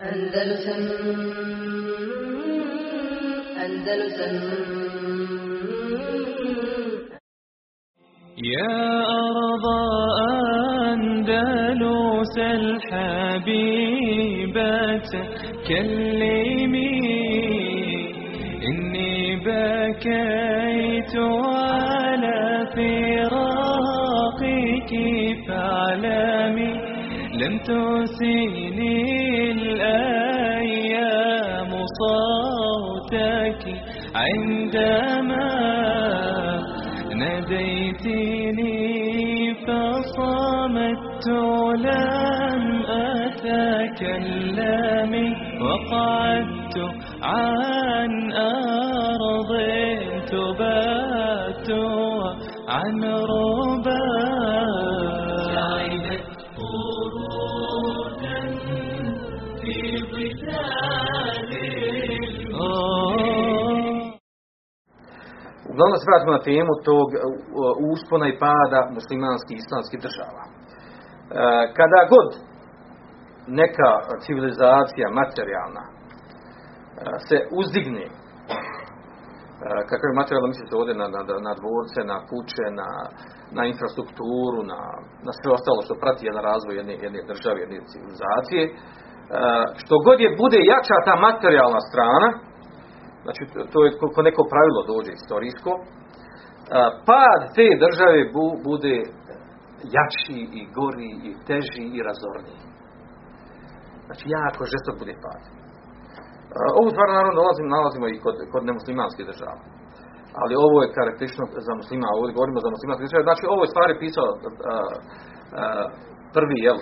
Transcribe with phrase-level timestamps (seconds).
[0.00, 0.82] Andalusam
[3.64, 4.34] Andalusam
[8.38, 8.78] يا
[9.26, 9.64] أرض
[10.94, 13.90] أندلس الحبيبة
[15.68, 16.98] كلمي
[18.68, 22.40] إني بكيت على
[22.74, 24.12] فراقك
[25.48, 26.72] فاعلمي
[27.40, 28.67] لم تسيني
[41.76, 42.62] لم
[43.28, 45.12] أتكلم
[45.62, 46.76] وقعدت
[47.22, 49.52] عن أرض
[50.30, 51.70] تبات
[52.68, 54.04] عن ربا
[55.54, 56.26] سعدت
[56.58, 58.38] قرونا
[59.62, 59.76] في
[65.70, 67.20] Uglavnom se vratimo na temu tog uh,
[67.92, 70.57] uspona i pada muslimanskih islamskih država.
[71.30, 71.34] E,
[71.78, 72.28] Kada god
[73.60, 73.90] neka
[74.24, 75.90] civilizacija materijalna e,
[77.28, 78.10] se uzdigne, e,
[79.90, 82.90] kakav je materijalno mislite ovdje na, na, na dvorce, na kuće, na,
[83.56, 84.80] na infrastrukturu, na,
[85.26, 88.62] na sve ostalo što prati jedan razvoj jedne, jedne države, jedne civilizacije,
[89.82, 92.28] što god je bude jača ta materijalna strana,
[93.24, 93.42] znači
[93.72, 95.70] to- je ko neko pravilo dođe istorijsko,
[97.08, 98.96] pad te države bu- bude
[99.96, 102.60] jači i gori i teži i razorniji.
[104.06, 105.40] Znači jako žestok bude pad.
[106.80, 109.58] Ovu stvar naravno nalazimo, nalazimo i kod, kod nemuslimanskih država.
[110.40, 113.28] Ali ovo je karakteristično za muslima, ovdje govorimo za muslimanske države.
[113.28, 114.76] Znači ovo je stvari pisao a, a,
[116.36, 116.78] prvi, jel,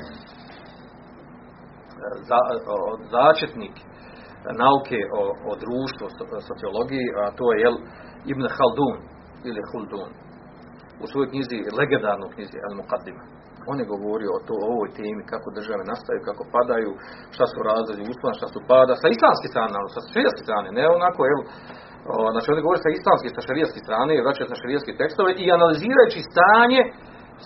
[2.28, 2.38] za,
[2.74, 3.74] o- začetnik
[4.64, 7.76] nauke o, o društvu, so- sociologiji, a to je jel,
[8.32, 8.96] Ibn Haldun
[9.48, 10.10] ili Huldun
[11.02, 13.22] u svojoj knjizi, legendarnoj knjizi El Muqaddima.
[13.70, 16.90] On je govorio o, to, o ovoj temi, kako države nastaju, kako padaju,
[17.34, 20.84] šta su razlozi uspona, šta su pada, sa islamske strane, ali sa šarijaske strane, ne
[20.98, 21.40] onako, jel,
[22.12, 26.20] o, znači oni govori sa islamske, sa šarijaske strane, vraćaju na šarijaske tekstove i analizirajući
[26.32, 26.82] stanje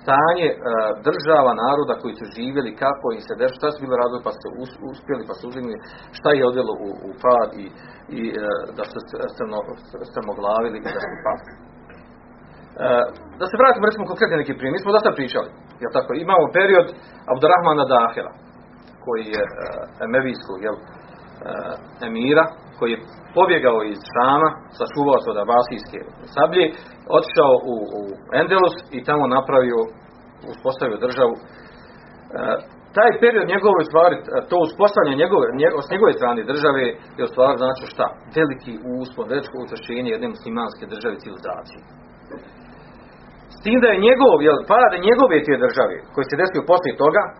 [0.02, 0.56] stanje e,
[1.08, 4.46] država, naroda koji su živjeli, kako im se dešava, šta su bili razlozi, pa su
[4.62, 5.76] us- uspjeli, pa su uzimili,
[6.18, 7.66] šta je odvelo u, u pad i,
[8.18, 8.32] i e,
[8.78, 8.98] da su
[10.10, 11.69] strmoglavili i da su pali.
[12.80, 12.82] E,
[13.40, 15.48] da se vratimo recimo konkretno neki primjer, mi smo dosta pričali,
[15.82, 16.86] jel tako, imamo period
[17.32, 18.32] Abdurrahmana Dahira,
[19.04, 19.50] koji je e,
[20.06, 20.82] emevijskog, jel, e,
[22.08, 22.44] emira,
[22.78, 23.02] koji je
[23.38, 24.48] pobjegao iz Šama,
[24.78, 25.98] sačuvao se od Abasijske
[26.34, 26.64] sablje,
[27.16, 28.00] otišao u, u
[28.40, 29.80] Endelus i tamo napravio,
[30.52, 31.34] uspostavio državu.
[31.38, 31.42] E,
[32.96, 34.16] taj period njegove stvari,
[34.50, 35.46] to uspostavljanje njegove,
[35.86, 36.82] s njegove strane države
[37.18, 37.30] je u
[37.62, 38.06] znači šta?
[38.38, 41.80] Veliki uspon, veliko učešćenje jedne muslimanske države civilizacije.
[43.64, 44.58] Tim da je njegov, jel,
[45.08, 47.32] njegove te države, koji se desio poslije toga, e,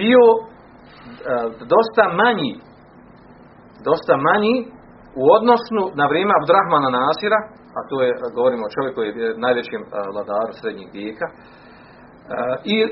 [0.00, 0.40] bio e,
[1.74, 2.52] dosta manji
[3.88, 4.56] dosta manji
[5.22, 7.40] u odnosu na vrijeme Abdurrahmana Nasira,
[7.78, 11.34] a to je, govorimo o čovjeku koji je najvećem e, vladaru srednjeg vijeka, e,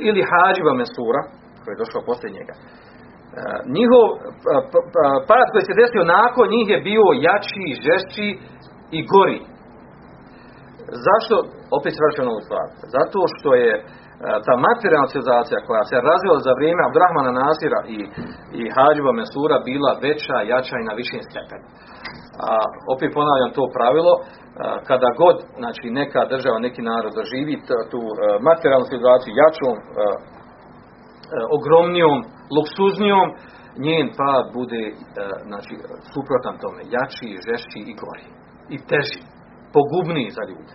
[0.09, 1.23] ili Hadžiba Mesura,
[1.63, 2.55] koji je došao poslije njega.
[2.59, 2.63] E,
[3.77, 4.19] Njihov e,
[5.31, 8.27] pad koji se desio nakon njih je bio jači, žešći
[8.99, 9.41] i gori.
[11.07, 11.35] Zašto?
[11.79, 12.67] Opet se vraćam na ovu stvar.
[12.97, 13.83] Zato što je e,
[14.47, 15.09] ta materijalna
[15.69, 17.99] koja se razvila za vrijeme Abdurrahmana Nasira i,
[18.61, 21.67] i Hadžiba Mesura bila veća, jača i na višem stepenu.
[22.47, 22.51] A
[22.95, 24.23] opet ponavljam to pravilo, e,
[24.89, 27.55] kada god znači, neka država, neki narod doživi
[27.93, 28.13] tu e,
[28.49, 29.83] materijalnu civilizaciju jačom, e,
[31.57, 32.19] ogromnijom,
[32.57, 33.29] luksuznijom,
[33.87, 34.85] njen pad bude
[35.49, 35.75] znači,
[36.13, 38.27] suprotan tome, jači, žešći i gori.
[38.75, 39.21] I teži,
[39.79, 40.75] pogubniji za ljude.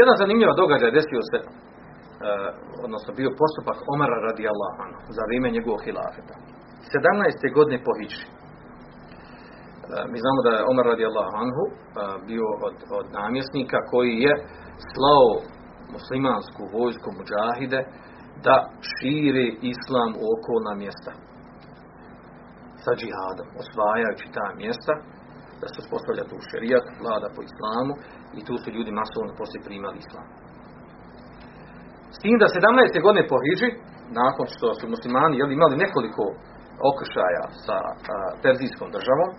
[0.00, 1.46] Jedan zanimljiv događaj desio se, e,
[2.84, 6.34] odnosno bio postupak Omara radijallahu anhu za vrijeme njegovog hilafeta.
[6.94, 7.56] 17.
[7.56, 7.92] godine po.
[7.98, 8.06] E,
[10.12, 11.74] mi znamo da je Omar radijallahu anhu e,
[12.28, 14.32] bio od, od namjesnika koji je
[14.90, 15.30] slao
[15.96, 17.80] muslimansku vojsku muđahide
[18.46, 18.56] da
[18.92, 21.12] širi islam u okolna mjesta
[22.82, 24.94] sa džihadom, osvajajući ta mjesta
[25.60, 27.92] da se uspostavlja tu šerijat, vlada po islamu
[28.38, 30.26] i tu su ljudi masovno poslije primali islam.
[32.16, 33.06] S tim da 17.
[33.06, 33.38] godine po
[34.20, 36.24] nakon što su muslimani jel, imali nekoliko
[36.90, 37.90] okršaja sa a,
[38.42, 39.30] perzijskom državom,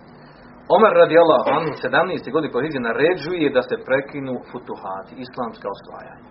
[0.76, 2.32] Omer radijallahu anhu 17.
[2.34, 6.28] godine po naređuje da se prekinu futuhati, islamska osvajanja.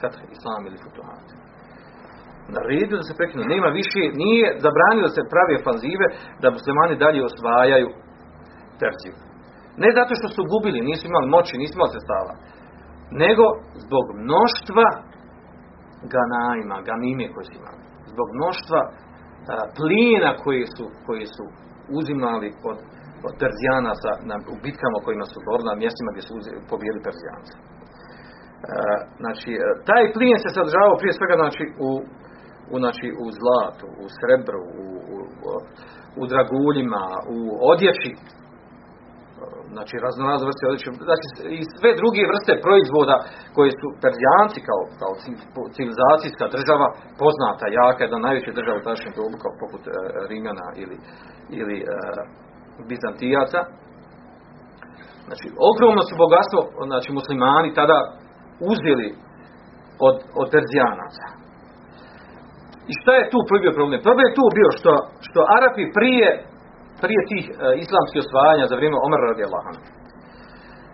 [0.00, 1.34] Fethe, islam ili futuhati.
[2.56, 3.42] naredio da se prekinu.
[3.54, 6.06] Nema više, nije zabranio da se pravi ofanzive
[6.42, 7.88] da muslimani dalje osvajaju
[8.82, 9.14] Perziju.
[9.82, 12.32] Ne zato što su gubili, nisu imali moći, nisu imali sredstava,
[13.24, 13.44] nego
[13.84, 14.86] zbog mnoštva
[16.14, 17.82] ganajima, ganime koje su imali.
[18.12, 18.92] Zbog mnoštva a,
[19.76, 21.44] plina koji su, koji su
[21.98, 22.78] uzimali od,
[23.26, 27.54] od Perzijanaca na, u bitkama kojima su borili na mjestima gdje su uzi- pobijeli Perzijanci.
[27.58, 27.62] E,
[29.22, 29.50] znači,
[29.88, 31.90] taj plin se sadržavao prije svega znači, u,
[32.72, 35.16] u, znači, u zlatu, u srebru, u, u,
[36.20, 37.04] u draguljima,
[37.36, 37.38] u
[37.72, 38.10] odjeći,
[39.76, 41.26] znači raznorazne vrste odjeće, znači
[41.58, 43.16] i sve druge vrste proizvoda
[43.56, 45.42] koje su Perzijanci kao, kao ci-
[45.74, 46.86] civilizacijska država
[47.22, 49.90] poznata, jaka, jedna od najvećih država u tadašnjem dobu kao poput e,
[50.30, 50.96] Rimljana ili,
[51.58, 51.84] ili e,
[52.90, 53.60] Bizantijaca.
[55.26, 56.60] Znači, ogromno su bogatstvo,
[56.90, 57.98] znači muslimani tada
[58.72, 59.08] uzeli
[60.08, 61.26] od, od Perzijanaca.
[62.90, 63.98] I šta je tu prvi problem?
[64.06, 64.92] Problem je tu bio što,
[65.26, 66.28] što Arapi prije,
[67.02, 67.52] prije tih e,
[67.84, 69.84] islamskih osvajanja za vrijeme Omara radijallahu anhu,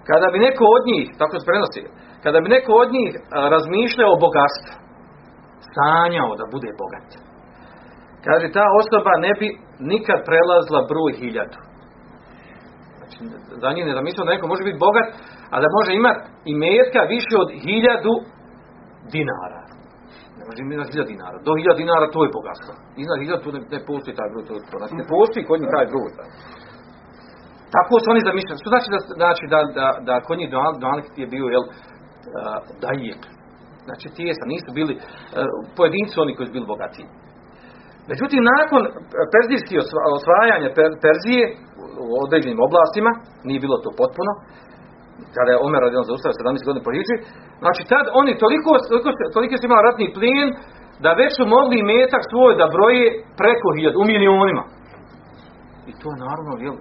[0.08, 1.82] kada bi neko od njih, tako se prenosi,
[2.24, 3.20] kada bi neko od njih e,
[3.54, 4.74] razmišljao o bogatstvu,
[5.74, 7.08] sanjao da bude bogat,
[8.26, 9.48] kaže ta osoba ne bi
[9.92, 11.58] nikad prelazla broj hiljadu.
[12.96, 13.16] Znači,
[13.62, 15.08] za njih ne zamislio da neko može biti bogat,
[15.52, 18.14] a da može imati i metka više od hiljadu
[19.14, 19.57] dinara.
[20.38, 21.36] Ne može imati hiljadu dinara.
[21.46, 22.72] Do hiljadu dinara to je bogatstvo.
[23.02, 24.44] Iznad hiljadu tu ne, ne postoji taj broj.
[24.48, 26.10] To, to, znači ne postoji kod njih taj broj.
[27.76, 28.60] Tako su oni zamišljali.
[28.62, 30.48] Što znači da, znači da, da, da kod njih
[30.82, 31.72] Duanik je bio, jel, uh,
[32.82, 33.22] dajik.
[33.86, 35.02] Znači tijesa, nisu bili uh,
[35.76, 37.06] pojedinci oni koji su bili bogatiji.
[38.12, 38.82] Međutim, nakon
[39.34, 41.42] perzijskih osva- osvajanja Per- Perzije
[42.04, 43.10] u određenim oblastima,
[43.48, 44.32] nije bilo to potpuno,
[45.36, 47.16] kada je Omer radijalno zaustavio 17 godina po Hidži,
[47.62, 50.48] znači tad oni toliko, toliko, toliko su imali ratni plijen,
[51.04, 53.04] da već su mogli metak svoj da broje
[53.40, 54.64] preko hiljad, u milionima.
[55.90, 56.76] I to je naravno, jel,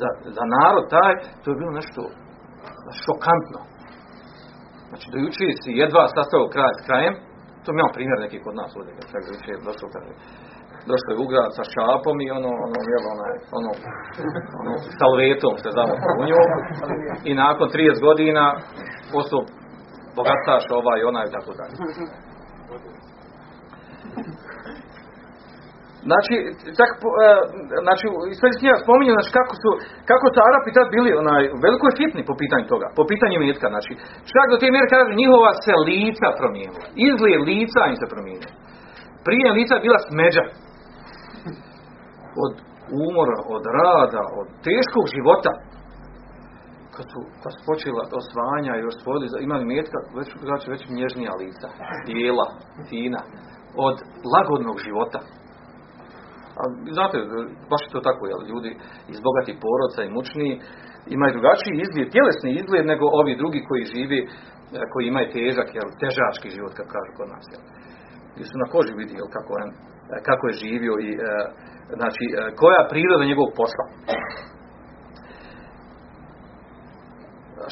[0.00, 2.00] za, za narod taj, to je bilo nešto
[3.04, 3.60] šokantno.
[4.88, 7.14] Znači, do juče si jedva sastavio kraj s krajem,
[7.62, 10.12] to mi imamo primjer neki kod nas ovdje, čak juče je došao, kaže,
[10.90, 13.70] došao je ugra sa šapom i ono, ono, jel, onaj, ono,
[14.60, 16.48] ono, salvetom se zamo u njom
[17.30, 18.44] i nakon 30 godina
[19.12, 19.42] postao
[20.18, 21.74] bogataš ovaj i onaj i tako dalje.
[26.08, 26.34] Znači,
[27.02, 27.28] po- e,
[27.86, 28.04] znači,
[28.34, 29.70] istorijski knjiga spominje, znači, kako su,
[30.10, 33.66] kako su Arapi tad bili, onaj, u velikoj fitni po pitanju toga, po pitanju metka,
[33.74, 33.92] znači,
[34.32, 38.54] čak do te mjere kaže, njihova se lica promijenila, izgled lica im se promijenila.
[39.26, 40.44] Prije lica je bila smeđa,
[42.44, 42.52] od
[43.06, 45.52] umora, od rada, od teškog života,
[46.94, 51.68] kad su, kad su počela osvajanja i osvojili, imali metka, već, znači, već nježnija lica,
[52.06, 52.46] bijela,
[52.88, 53.20] fina,
[53.88, 53.96] od
[54.34, 55.20] lagodnog života.
[56.60, 56.62] A
[56.98, 57.16] znate,
[57.70, 58.70] baš je to tako, jel, ljudi
[59.12, 60.48] iz bogatih porodca i mučni
[61.16, 64.28] imaju drugačiji izgled, tjelesni izgled nego ovi drugi koji živi, e,
[64.92, 67.62] koji imaju težak, jel, težački život, kako kažu kod nas, jel.
[68.32, 69.70] Gdje su na koži vidi, jel, kako, on,
[70.28, 71.18] kako je živio i, e,
[72.00, 73.84] znači, e, koja je priroda njegovog posla.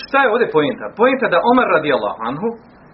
[0.05, 0.87] Šta je ovdje pojenta?
[1.01, 2.49] Pojenta da Omar radijallahu anhu,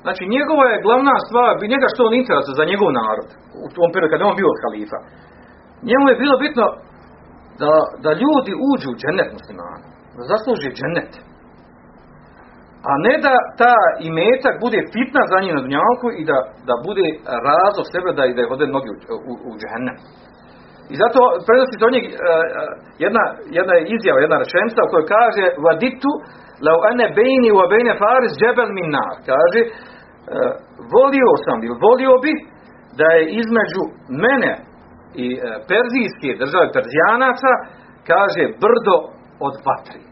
[0.05, 3.29] znači njegova je glavna stvar, njega što on interesuje za njegov narod,
[3.65, 5.01] u tom periodu kada je on bio halifa.
[5.89, 6.65] Njemu je bilo bitno
[7.63, 7.73] da,
[8.05, 9.79] da ljudi uđu u džennet muslimana,
[10.17, 11.13] da zasluži džennet.
[12.91, 13.75] A ne da ta
[14.09, 15.63] imetak bude fitna za njih na
[16.21, 17.07] i da, da bude
[17.49, 18.95] razlog sebe da, da ih ode mnogi u,
[19.31, 19.53] u, u.
[20.93, 22.15] I zato prenosi od njeg uh,
[23.05, 23.25] jedna,
[23.59, 26.13] jedna izjava, jedna rečenica u kojoj kaže Vaditu
[26.67, 29.15] lau ane bejni u bejne faris džebel min nar.
[29.31, 29.71] Kaže, uh,
[30.95, 32.33] volio sam ili volio bi
[32.99, 33.83] da je između
[34.25, 34.53] mene
[35.25, 37.53] i uh, perzijske države Perzijanaca
[38.11, 38.97] kaže brdo
[39.47, 40.08] od vatri.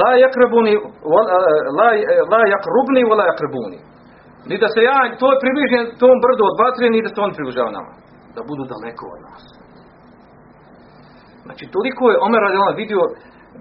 [0.00, 0.72] La jakrabuni,
[1.14, 1.88] wa- uh, la,
[2.32, 3.78] la jakrubni, wala jakrabuni.
[4.48, 7.70] Ni da se ja to približim tom brdu od vatre, ni da se on približava
[7.78, 7.92] nama.
[8.36, 9.42] Da budu daleko od nas.
[11.44, 13.02] Znači, toliko je Omer radijalno vidio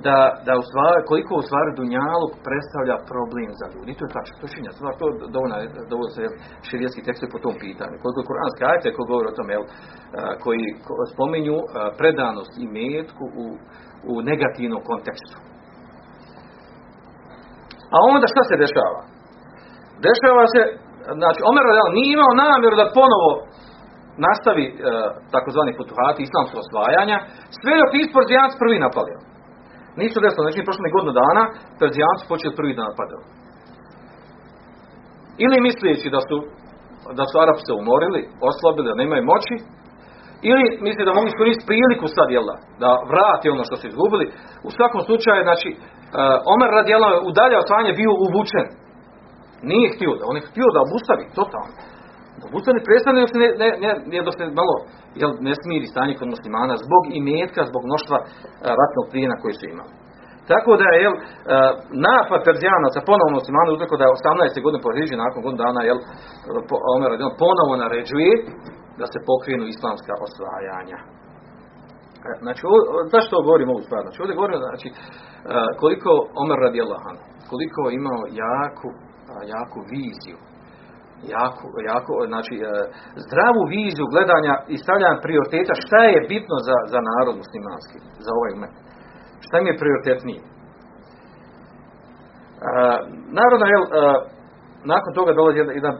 [0.07, 0.17] da,
[0.47, 3.91] da u stvari, koliko u stvari Dunjaluk predstavlja problem za ljudi.
[3.97, 4.77] To je tačno, to je činjenica.
[4.79, 5.05] Stvar, to
[5.35, 5.55] dovoljno,
[5.91, 6.23] dovoljno se
[6.69, 7.95] širijski tekstovi po tom pitanju.
[8.01, 9.69] Koliko je kuranski ajte koji govori o tome, jel, a,
[10.43, 11.57] koji ko- spominju
[11.99, 13.45] predanost i metku u,
[14.11, 15.35] u negativnom kontekstu.
[17.95, 19.01] A onda šta se dešava?
[20.07, 20.61] Dešava se,
[21.19, 21.65] znači Omer
[21.95, 23.31] nije imao namjeru da ponovo
[24.27, 24.73] nastavi e,
[25.33, 27.17] takozvani futuhati islamskog osvajanja,
[27.59, 29.13] sve dok nisu Perzijanci prvi napali.
[30.01, 31.43] Nisu desilo, znači prošlo ni godinu dana,
[31.79, 33.23] Perzijanci počeli prvi da napadaju.
[35.43, 36.37] Ili misleći da su
[37.19, 39.55] da su Arapi se umorili, oslabili, da nemaju moći,
[40.51, 44.25] ili misli da mogu iskoristiti priliku sad, jel da, da vrati ono što su izgubili.
[44.67, 45.79] U svakom slučaju, znači, uh,
[46.53, 48.65] Omer radijalno u dalje osvajanje bio uvučen.
[49.71, 51.71] Nije htio da, on je htio da obustavi, totalno.
[52.39, 54.75] Da obustavi prestane dok se ne, ne, ne, ne, dok se malo
[55.21, 58.27] jel, ne smiri stanje kod muslimana zbog imetka, zbog mnoštva uh,
[58.79, 59.93] ratnog plijena koji su imali.
[60.51, 61.21] Tako da je jel, uh,
[62.09, 64.63] napad Perzijanaca ponovno muslimanu uzreko da je 18.
[64.65, 64.89] godine po
[65.23, 65.99] nakon godinu dana jel,
[66.95, 67.11] Omer
[67.43, 68.33] ponovo naređuje
[69.01, 70.99] da se pokrenu islamska osvajanja.
[72.29, 72.79] E, Znači, ovo,
[73.13, 74.01] zašto ovo govorim ovu stvar?
[74.05, 74.95] Znači, ovdje govorim, znači, e,
[75.81, 76.09] koliko
[76.41, 77.03] Omer radi Allah,
[77.51, 78.89] koliko je imao jaku,
[79.53, 80.39] jaku viziju,
[81.35, 82.63] jaku, jako, znači, e,
[83.25, 88.51] zdravu viziju gledanja i stavljanja prioriteta, šta je bitno za, za narod muslimanski, za ovaj
[88.57, 88.73] umet.
[89.45, 90.41] Šta mi je prioritetnije?
[93.39, 93.83] Naravno, jel,
[94.93, 95.93] nakon toga dolazi jedna, jedna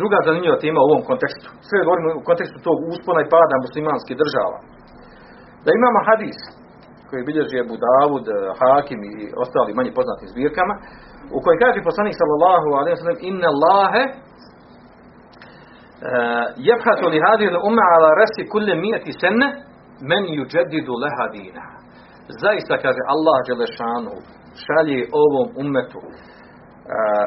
[0.00, 1.48] druga zanimljiva tema u ovom kontekstu.
[1.68, 4.58] Sve govorimo u kontekstu tog uspona i pada muslimanskih država.
[5.64, 6.38] Da imamo hadis
[7.08, 8.26] koji bilježi Abu Davud,
[8.60, 10.74] Hakim i ostali manje poznatim zbirkama,
[11.36, 14.02] u kojoj kaže poslanik sallallahu alejhi ve sellem inna Allahe
[16.68, 19.48] jebhatu li hadi umma ala rasi kulle mijeti senne
[20.10, 21.64] men yuđedidu leha dina.
[22.42, 24.14] Zaista kaže Allah Đelešanu
[24.64, 27.26] šalje ovom ummetu uh,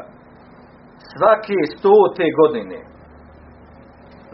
[1.15, 2.79] svake stote godine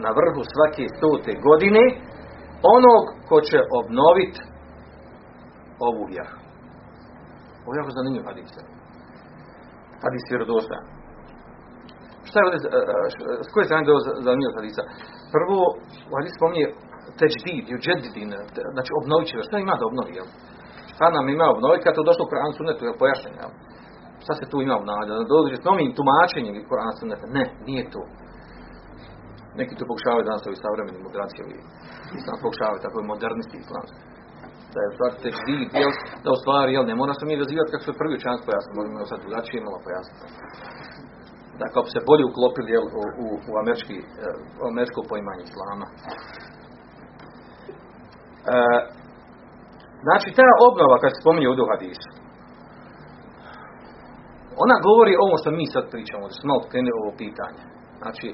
[0.04, 1.82] na vrhu svake stote godine
[2.76, 4.40] onog ko će obnoviti
[5.88, 6.36] ovu vjeru.
[7.64, 8.50] Ovo je jako zanimljiv hadis.
[10.04, 10.86] Hadis vjerodostojan.
[12.28, 12.60] Šta je ovdje,
[13.46, 14.82] s koje strane je zanimljiv hadisa?
[15.34, 15.58] Prvo,
[16.10, 16.66] u hadisu spominje
[17.20, 18.30] teđdid, juđedidin,
[18.74, 20.28] znači obnovit će, šta ima da obnovi, jel?
[20.94, 23.52] Šta nam ima obnoviti kad to došlo u Kur'an sunetu, jel, pojašnjenje, jel?
[24.22, 25.10] Šta se tu ima obnavljati?
[25.20, 27.26] Da dođe s novim tumačenjem Kur'ana sunneta?
[27.38, 28.02] Ne, nije to.
[29.58, 31.56] Neki to pokušavaju danas ovi savremeni mudraci, ovi
[32.18, 34.00] islam pokušavaju, tako modernisti islamski.
[34.72, 35.92] Da je u stvari teđdid, jel,
[36.24, 39.10] da u stvari, jel, ne mora se mi razvijati kako se prvi učenjac pojasniti, možemo
[39.10, 40.26] sad drugačije malo pojasniti.
[41.58, 43.96] Da kako se bolje uklopili jel, u, u, u, američki,
[44.62, 45.86] u američko poimanje islama.
[48.54, 48.56] E,
[50.06, 52.10] znači, ta obnova, kad se spominje u hadisu,
[54.64, 57.62] ona govori ovo što mi sad pričamo, da smo malo krenuli ovo pitanje.
[58.02, 58.28] Znači,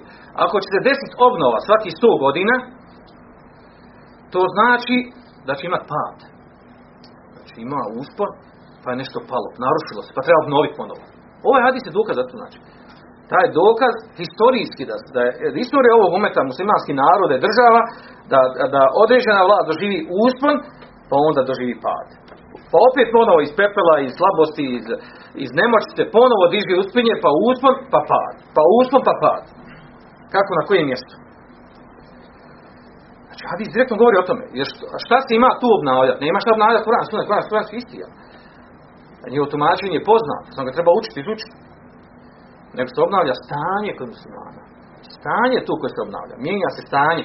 [0.45, 2.55] ako će se desiti obnova svaki 100 godina,
[4.33, 4.97] to znači
[5.47, 6.17] da će imati pad.
[7.35, 8.29] Znači, ima uspor,
[8.83, 11.05] pa je nešto palo, narušilo se, pa treba obnoviti ponovo.
[11.49, 12.59] Ovaj hadis je dokaz za to znači.
[13.33, 15.33] Taj dokaz historijski da, da je
[15.65, 17.81] istorija ovog umeta muslimanski narode država
[18.33, 18.41] da,
[18.75, 20.55] da određena vlada doživi uspon
[21.09, 22.07] pa onda doživi pad.
[22.71, 24.87] Pa opet ponovo iz pepela, iz slabosti, iz,
[25.45, 28.35] iz nemoći se ponovo diže uspinje, pa uspon, pa pad.
[28.57, 29.43] Pa uspon, pa pad.
[30.33, 31.15] Kako, na kojem mjestu?
[33.27, 34.45] Znači, hadis direktno govori o tome.
[34.59, 36.25] Jer što, šta se ima tu obnavljati?
[36.27, 37.97] Nema šta obnavljati Kur'an, sunet, Kur'an, Kur'an su isti.
[39.33, 40.09] Njihovo tumačenje je
[40.67, 41.55] ga treba učiti, izučiti.
[42.77, 44.63] Nego se obnavlja stanje kod muslimana.
[45.17, 46.35] Stanje tu koje se obnavlja.
[46.45, 47.25] Mijenja se stanje.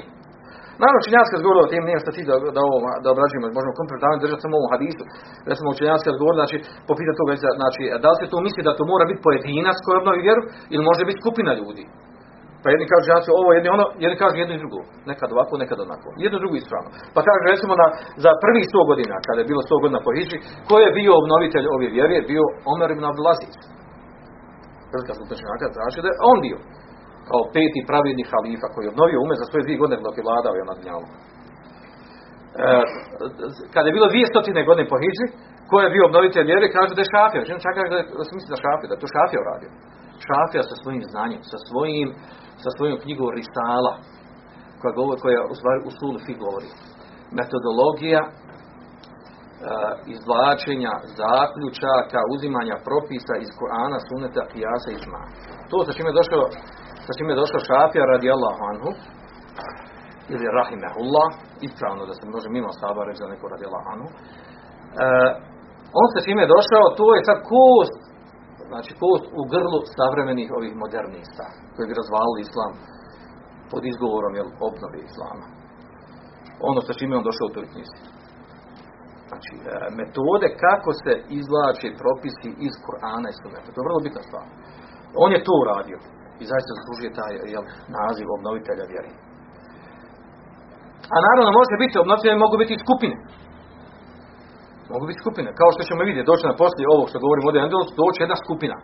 [0.81, 4.43] Naravno, činjanski razgovor o tim nije ti da, da, ovo, da obrađujemo, možemo kompletno držati
[4.43, 5.03] samo ovom hadisu.
[5.49, 6.55] Recimo, činjanski razgovor, znači,
[6.87, 9.95] po pitanju toga, znači, da li se tu misli da to mora biti pojedinac koji
[10.01, 10.41] obnovi vjeru,
[10.73, 11.83] ili može biti skupina ljudi.
[12.61, 14.79] Pa jedni kažu činjanski ovo, jedni ono, jedni kažu jedno i drugo.
[15.11, 16.07] Nekad ovako, nekad onako.
[16.23, 16.89] Jedno drugo ispravno.
[17.15, 17.85] Pa kaže, recimo, da
[18.25, 20.37] za prvi sto godina, kada je bilo sto godina po Hiđi,
[20.69, 23.53] ko je bio obnovitelj ove vjere, bio Omer ibn Abdulaziz.
[24.93, 26.57] Velika skupina činjaka traži da je on bio
[27.29, 30.55] kao peti pravedni halifa koji je obnovio ume za svoje dvije godine dok je vladao
[30.57, 31.03] je nad njom.
[31.07, 32.67] E,
[33.73, 35.27] kada je bilo dvije stotine godine po Hidži,
[35.69, 37.47] ko je bio obnovitelj vjere, kaže da je šafija.
[37.47, 37.89] Žena čak kaže
[38.19, 39.71] da, se misli da šafija, da je to šafija uradio.
[40.27, 42.07] Šafija sa svojim znanjem, sa svojim,
[42.63, 43.93] sa svojom knjigom Risala,
[44.79, 46.69] koja, govori, koja u stvari u Sulfi govori.
[47.39, 48.33] Metodologija uh,
[50.15, 55.23] izvlačenja zaključaka, uzimanja propisa iz Korana, Suneta, Kijasa i Žma.
[55.69, 56.43] To sa čime je došao
[57.05, 58.89] sa čime je došao Šafija radi Allahu anhu
[60.33, 61.29] ili rahimehullah
[61.67, 64.09] ispravno da se može mimo saba reći za neko radi Allahu anhu.
[64.11, 64.15] E,
[66.01, 67.99] on sa čime je došao to je sad kost
[68.71, 72.73] znači kost u grlu savremenih ovih modernista koji bi razvalili islam
[73.71, 75.45] pod izgovorom jel, obnovi islama.
[76.69, 77.99] Ono sa čime on došao u toj knjizi.
[79.29, 79.61] Znači e,
[79.99, 83.69] metode kako se izvlače propisi iz Korana i Sunneta.
[83.71, 84.45] To je vrlo bitna stvar.
[85.23, 85.99] On je to uradio
[86.43, 87.65] i zaista zaslužuje taj jel,
[87.97, 89.11] naziv obnovitelja vjeri.
[91.13, 93.15] A naravno može biti obnovitelji, mogu biti skupine.
[94.93, 95.49] Mogu biti skupine.
[95.59, 98.77] Kao što ćemo vidjeti, doći na poslije ovog što govorimo ovdje Endelus, doći jedna skupina.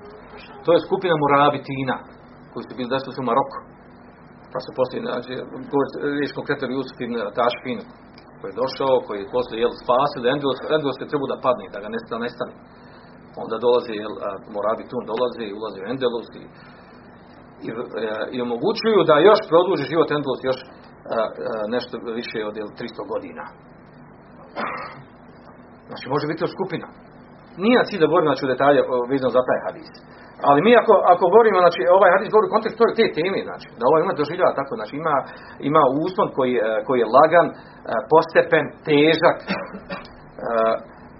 [0.66, 1.96] To je skupina Murabitina,
[2.52, 3.60] koji su bili desili u Maroku.
[4.52, 5.34] Pa se poslije, znači,
[6.18, 7.80] riječ konkretno Jusuf ibn Tašfin,
[8.40, 11.66] koji je došao, koji je poslije jel, spasio, da Endulus, Endulus je trebao da padne,
[11.74, 12.54] da ga nestane, nestane.
[13.44, 14.14] Onda dolazi, jel,
[14.56, 16.44] Morabi Tun dolazi, ulazi u Endelus i,
[17.68, 17.70] i,
[18.36, 20.60] i omogućuju da još produži život Endulus još
[21.76, 23.44] nešto više od jel, 300 godina.
[25.90, 26.88] Znači, može biti to skupina.
[27.64, 29.90] Nije cilj da govorimo znači, u detalje vezano za taj hadis.
[30.48, 33.84] Ali mi ako, ako govorimo, znači ovaj hadis govori u kontekstu te teme, znači, da
[33.90, 35.16] ovaj umet doživljava tako, znači ima,
[35.70, 37.56] ima uspon koji, e, koji je lagan, e,
[38.12, 39.50] postepen, težak, e,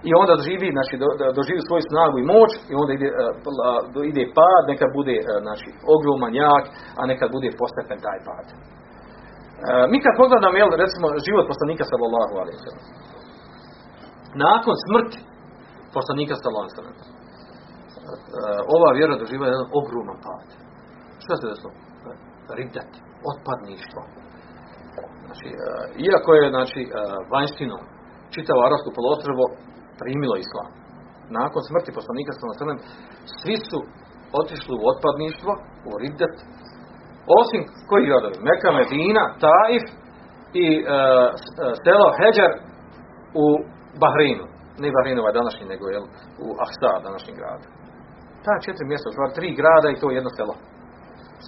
[0.08, 3.08] i onda doživi, znači, do, doživi svoju snagu i moć i onda ide,
[4.10, 5.16] ide pad, nekad bude
[5.46, 6.64] znači, ogroman, jak,
[7.00, 8.46] a nekad bude postepen taj pad.
[9.92, 12.60] Mi kad pogledamo, jel, recimo, život poslanika sallallahu alaihi
[14.46, 15.18] nakon smrti
[15.96, 17.20] poslanika sallallahu alaihi
[18.76, 20.46] ova vjera doživa jedan ogroman pad.
[21.22, 21.72] Što se desilo?
[22.58, 22.92] Ridet,
[23.30, 24.02] otpadništvo.
[25.26, 25.48] Znači,
[26.08, 26.80] iako je znači,
[27.32, 27.82] vanjštinom
[28.34, 29.44] čitavo arabsko polostrvo
[30.02, 30.70] primilo islam.
[31.38, 32.84] Nakon smrti poslanika sallallahu
[33.38, 33.78] svi su
[34.40, 35.52] otišli u otpadništvo,
[35.88, 36.36] u Ridet,
[37.40, 38.36] osim koji gradovi?
[38.48, 39.84] Meka, Medina, Taif
[40.64, 40.86] i uh,
[41.84, 42.50] selo Heđar
[43.44, 43.46] u
[44.02, 44.44] Bahreinu.
[44.82, 45.98] Ne Bahreinu ovaj današnji, nego je
[46.44, 47.60] u Ahsa, današnji grad.
[48.44, 50.54] Ta četiri mjesta, u tri grada i to jedno selo.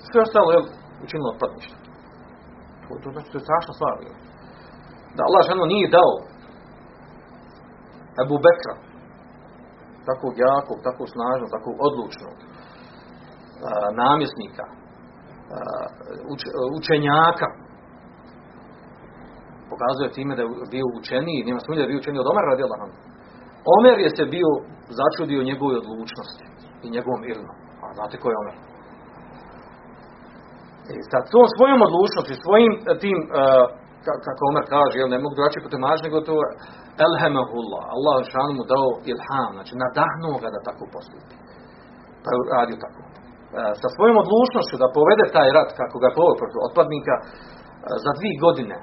[0.09, 0.61] Sve ostalo je
[1.05, 1.77] učinilo otpadništvo.
[2.85, 3.95] To, to znači to je strašna stvar.
[5.17, 6.13] Da Allah ženo nije dao
[8.23, 8.75] Ebu Bekra
[10.11, 12.37] takvog jakog, takvog snažnog, takvog odlučnog
[14.03, 14.67] namjesnika,
[16.79, 17.49] učenjaka.
[19.71, 22.63] Pokazuje time da je bio učeniji, nema sumnje da je bio učeniji od Omer radi
[23.77, 24.51] Omer je se bio
[25.01, 26.45] začudio njegove odlučnosti
[26.85, 27.53] i njegovom ilmu.
[27.83, 28.57] A znate ko je Omer?
[30.99, 33.31] I sa tom svojom odlučnosti, svojim tim, uh,
[34.27, 36.37] kako Omer kaže, jel, ne mogu drugačije potomaći, nego to
[37.07, 37.85] elhemahullah.
[37.97, 41.35] Allah šanu mu dao ilham, znači nadahnuo ga da tako postupi.
[42.23, 43.01] Pa je radio tako.
[43.03, 47.27] Uh, sa svojom odlučnošću da povede taj rat, kako ga povede protiv otpadnika, uh,
[48.05, 48.77] za dvije godine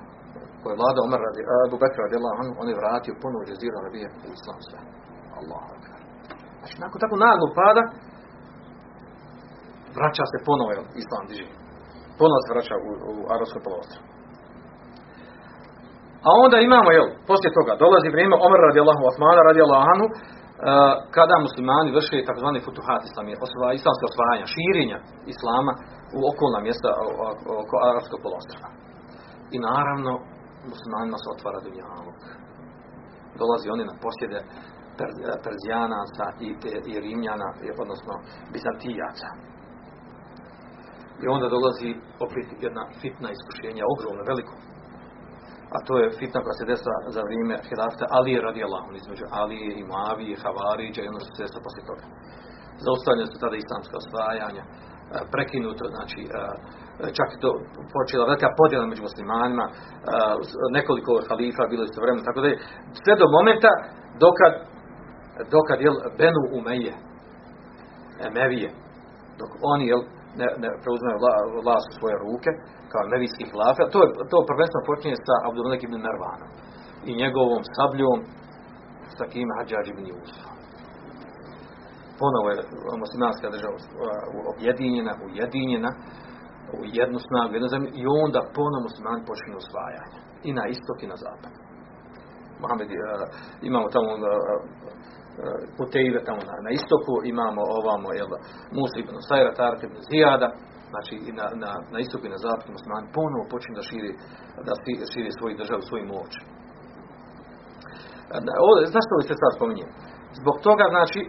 [0.60, 4.08] koje je vlada Omer radi, Abu Bekr radi Allah, on je vratio ponovo jezira Arabije
[4.27, 4.79] u islam sve.
[5.39, 5.63] Allah.
[6.60, 7.84] Znači, nakon tako naglog pada,
[9.97, 11.47] vraća se ponovo, islam diži.
[12.19, 14.09] Ponovo se vraća u, u arabsko polostro.
[16.27, 20.13] A onda imamo, jel, poslije toga, dolazi vrijeme Omer radi Allahu Osmana radi Allahanu, uh,
[21.15, 24.97] kada muslimani vrše takozvani futuhat islamije, osva, islamske osvajanja, širenja
[25.34, 25.73] islama
[26.17, 26.89] u okolna mjesta
[27.62, 28.69] oko arapskog polostrava.
[29.55, 30.13] I naravno,
[30.71, 32.17] muslimanima se otvara dunjalog.
[33.41, 34.39] Dolazi oni na posjede
[35.43, 36.49] Perzijanaca i,
[36.91, 37.49] i Rimljana,
[37.84, 38.13] odnosno
[38.53, 39.29] Bizantijaca.
[41.23, 41.89] I onda dolazi
[42.25, 44.53] opet jedna fitna iskušenja, ogromna, veliko.
[45.75, 49.60] A to je fitna koja se desila za vrijeme Hilafta Ali radi Allahom, između Ali
[49.79, 52.05] i Mavi i Havariđa i ono što se desila poslije toga.
[53.32, 54.69] Su tada islamska osvajanja, e,
[55.34, 56.29] prekinuto, znači, e,
[57.17, 57.49] čak to
[57.95, 59.73] počela velika podjela među muslimanima, e,
[60.77, 62.60] nekoliko halifa bilo isto vremena, tako da je
[63.01, 63.71] sve do momenta
[64.25, 64.53] dokad
[65.55, 66.93] dokad jel Benu Umeje
[68.27, 68.69] Emevije
[69.39, 70.01] dok oni jel
[70.39, 71.17] ne, ne preuzmaju
[71.65, 72.51] vlast u svoje ruke
[72.91, 76.49] kao emevijski hlafe to, je, to prvenstveno počinje sa Abdulmelik ibn Mervanom
[77.10, 78.19] i njegovom sabljom
[79.17, 80.60] sa kim Hadžađ ibn Yusuf
[82.21, 82.58] ponovo je
[83.04, 83.75] muslimanska država
[84.52, 85.91] objedinjena, ujedinjena
[86.78, 91.12] u jednu snagu, jednu zemlju i onda ponovo muslimani počinju osvajanje i na istok i
[91.12, 91.54] na zapad.
[92.62, 92.97] Mohamed, uh,
[93.69, 94.21] imamo tamo uh,
[95.78, 98.32] Kutejve tamo na, na istoku, imamo ovamo, jel,
[98.78, 100.49] Musa ibn Sajra, Tarak ibn Zijada,
[100.91, 104.12] znači i na, na, na istoku i na zapadu muslimani ponovo počinju da širi,
[104.67, 104.73] da
[105.13, 106.32] širi svoju državu, svoju moć.
[108.95, 109.89] Zašto li se sad spominjem?
[110.41, 111.19] Zbog toga, znači,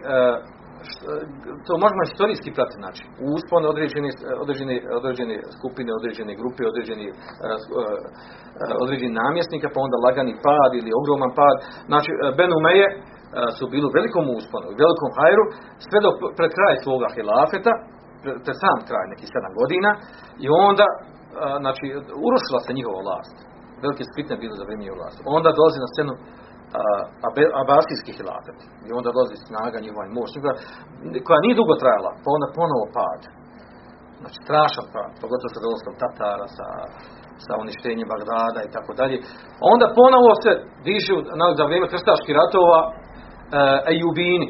[1.65, 4.09] to možemo historijski pratiti, znači, uspon određene,
[4.43, 7.07] određene, određene skupine, određene grupe, određeni,
[8.83, 11.55] određeni namjesnika, pa onda lagani pad ili ogroman pad.
[11.89, 12.87] Znači, Ben Umeje,
[13.57, 15.43] su bili u velikom usponu, u velikom hajru,
[15.87, 17.73] sve do pred kraj svoga hilafeta,
[18.45, 19.91] pred sam kraj, neki sedam godina,
[20.45, 20.87] i onda,
[21.63, 21.85] znači,
[22.27, 23.35] urušila se njihova vlast.
[23.83, 25.17] Velike spitne bile za vrijeme vlast.
[25.37, 26.13] Onda dolazi na scenu
[27.61, 28.59] abasijski hilafet.
[28.87, 30.31] I onda dolazi snaga njihova i moć,
[31.25, 33.21] koja nije dugo trajala, pa onda ponovo pad.
[34.21, 36.67] Znači, strašan pad, pogotovo sa dolaskom Tatara, sa,
[37.45, 39.17] sa uništenjem Bagdada i tako dalje.
[39.73, 40.51] Onda ponovo se
[40.87, 41.17] dižu
[41.59, 44.49] za vrijeme krstaških ratova uh, Ejubini,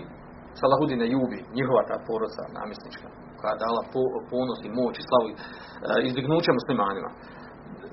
[0.59, 3.07] Salahudin Ejubi, njihova ta poroca namjesnička,
[3.41, 3.81] koja je dala
[4.31, 5.35] ponos i moć i slavu e,
[6.07, 7.09] izdignuće muslimanima.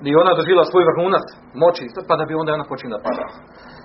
[0.09, 1.25] I ona doživjela svoj vrhunac
[1.63, 3.25] moći, pa da bi onda ona počinila pada.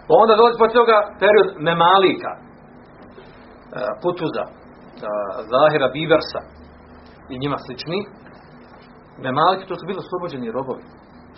[0.07, 2.40] Pa onda dolazi po toga period Memalika, e,
[4.03, 4.44] Putuza,
[5.50, 6.40] Zahira Biversa
[7.33, 8.00] i njima slični.
[9.24, 10.85] Memaliki to su bili oslobođeni robovi.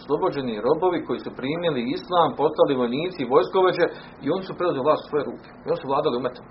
[0.05, 3.87] Slobođeni robovi koji su primili islam, postali vojnici, vojskovođe
[4.25, 5.49] i oni su preuzeli vlast u svoje ruke.
[5.65, 6.45] I oni su vladali umetom.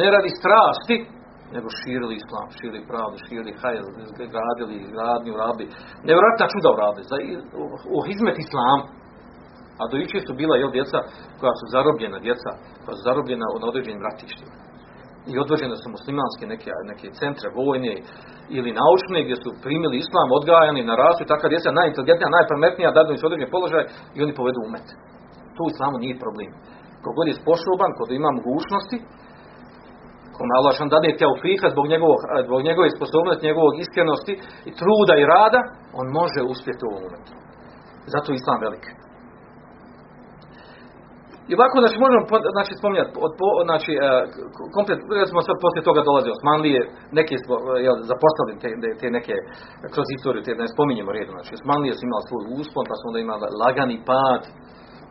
[0.00, 0.96] Ne radi strasti,
[1.56, 3.86] nego širili islam, širili pravdu, širili hajl,
[4.34, 5.70] gradili, gradnju, radili.
[6.08, 7.04] Nevjerojatna čuda uradili.
[7.10, 7.16] Za,
[7.96, 8.78] u hizmet islam.
[9.80, 10.98] A do iče su bila jel, djeca
[11.40, 12.50] koja su zarobljena, djeca
[12.84, 14.52] koja su zarobljena na određenim ratištima.
[15.30, 17.94] I odvođene su muslimanske neke, neke centre vojne
[18.56, 23.12] ili naučne gdje su primili islam, odgajani na rasu i takva djeca najinteligentnija, najpametnija, dadnu
[23.16, 23.84] su određene položaje
[24.16, 24.86] i oni povedu umet.
[25.54, 26.50] Tu u islamu nije problem.
[27.04, 28.96] Kogod je sposoban, kod ima mogućnosti,
[30.42, 34.34] kome Allah šan dade teofika zbog, njegovog, zbog njegove sposobnosti, njegovog iskrenosti
[34.68, 35.60] i truda i rada,
[36.00, 37.32] on može uspjeti u ovom momentu.
[38.12, 38.86] Zato je Islam velik.
[41.50, 42.22] I ovako, znači, možemo
[42.56, 43.32] znači, spominjati, od,
[43.68, 44.00] znači, e,
[44.76, 46.80] komplet, recimo sad poslije toga dolaze Osmanlije,
[47.18, 47.54] neki smo
[47.86, 48.68] jel, zapostavili te,
[49.00, 49.34] te, neke,
[49.94, 53.18] kroz istoriju, te, ne spominjemo redom, znači, Osmanlije su imali svoj uspon, pa su onda
[53.20, 54.42] imali lagani pad,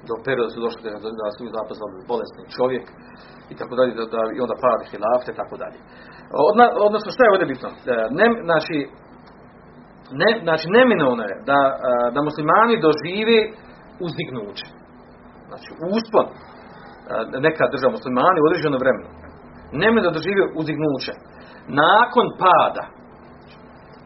[0.07, 0.91] do perioda su došli da,
[1.21, 2.85] da su zaposlali bolesni čovjek,
[3.51, 5.77] i tako dalje, da, da, i onda padi hilafte, tako dalje.
[6.87, 7.69] odnosno, šta je ovdje bitno?
[7.71, 7.75] E,
[8.19, 8.77] ne, znači,
[10.21, 11.73] ne, znači, neminovno je da, e,
[12.13, 13.39] da muslimani dožive
[14.05, 14.67] uzdignuće.
[15.49, 16.33] Znači, uspon e,
[17.47, 19.09] neka država muslimani u određeno vremenu.
[19.81, 21.13] Neminovno da dožive uzdignuće.
[21.83, 22.83] Nakon pada,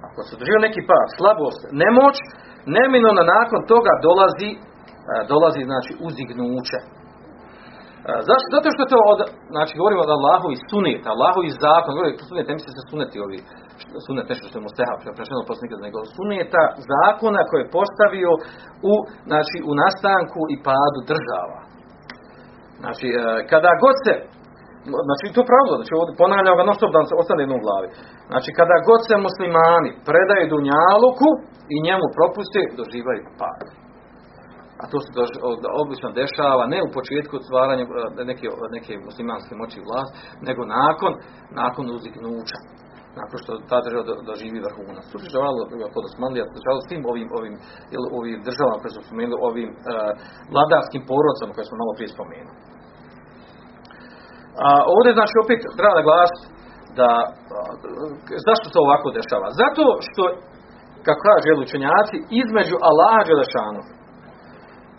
[0.08, 2.15] ako se doživio neki pad, slabost, nemoć,
[2.77, 4.51] neminovno nakon toga dolazi
[5.31, 6.77] dolazi znači uzdignuće.
[8.29, 8.47] Zašto?
[8.55, 9.19] Zato što to od,
[9.53, 13.17] znači govorimo od Allahu i suneta, Allahu i zakon, govorimo suneta, ne misli se suneti
[13.25, 13.39] ovi,
[14.05, 18.31] sunet nešto što je mustehab, prešeno poslanika, nego suneta zakona koje je postavio
[18.91, 18.93] u,
[19.29, 21.59] znači, u nastanku i padu država.
[22.81, 23.15] Znači, e,
[23.51, 24.13] kada god se,
[25.07, 27.87] znači to pravilo, znači ponavljam ga non stop da se ostane jednom u glavi.
[28.31, 31.29] Znači, kada god se muslimani predaju dunjaluku
[31.73, 33.85] i njemu propuste, doživaju pad
[34.81, 35.09] a to se
[35.83, 40.11] obično dešava ne u početku stvaranja e, neke, neke muslimanske moći vlast,
[40.47, 41.11] nego nakon,
[41.61, 42.59] nakon uzignuća
[43.19, 45.05] nakon što ta država doživi vrhunac.
[45.11, 45.27] Tu se
[45.93, 47.55] kod Osmanlija, dešavalo s tim ovim, ovim,
[48.19, 49.77] ovim državama koje su spomenuli, ovim uh,
[50.53, 52.57] vladarskim porodcama koje smo malo prije spomenuli.
[54.65, 56.33] A ovdje znači opet treba glas
[56.99, 57.09] da
[58.47, 59.47] zašto se ovako dešava?
[59.61, 60.23] Zato što,
[61.05, 63.81] kako kaže učenjaci, između Allaha Đelešanu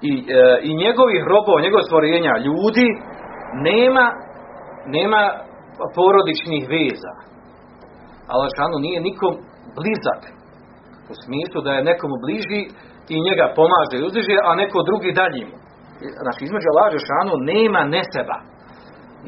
[0.09, 2.89] i, e, i njegovih robova, njegov stvorenja ljudi
[3.69, 4.07] nema,
[4.97, 5.23] nema
[5.97, 7.15] porodičnih veza.
[8.33, 8.51] Allah
[8.87, 9.33] nije nikom
[9.77, 10.23] blizak.
[11.13, 12.63] U smislu da je nekomu bliži
[13.15, 15.57] i njega pomaže i uzdiže, a neko drugi dalji mu.
[16.25, 18.39] Znači, između Allah šanu nema neseba.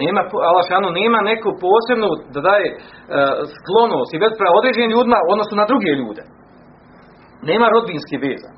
[0.02, 2.78] Nema, Allah nema neku posebnu da daje e,
[3.56, 6.22] sklonost i već određenim ljudima odnosno na druge ljude.
[7.50, 8.50] Nema rodbinski veza.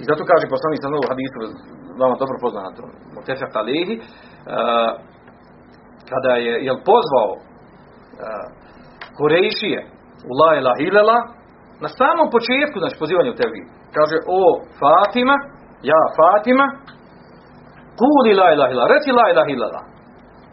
[0.00, 1.36] I zato kaže poslanik sa novu hadisu,
[2.00, 2.82] vama dobro poznato,
[3.14, 4.90] Mutefak Alihi, uh,
[6.10, 7.40] kada je jel pozvao uh,
[9.16, 9.80] Kurejšije
[10.30, 10.50] u la
[10.88, 11.18] ilaha
[11.84, 13.60] na samom početku, znači pozivanje u tebi,
[13.96, 14.40] kaže, o
[14.80, 15.36] Fatima,
[15.90, 16.66] ja Fatima,
[18.00, 19.80] kuli la ilaha ilala, reci la ilaha ilala,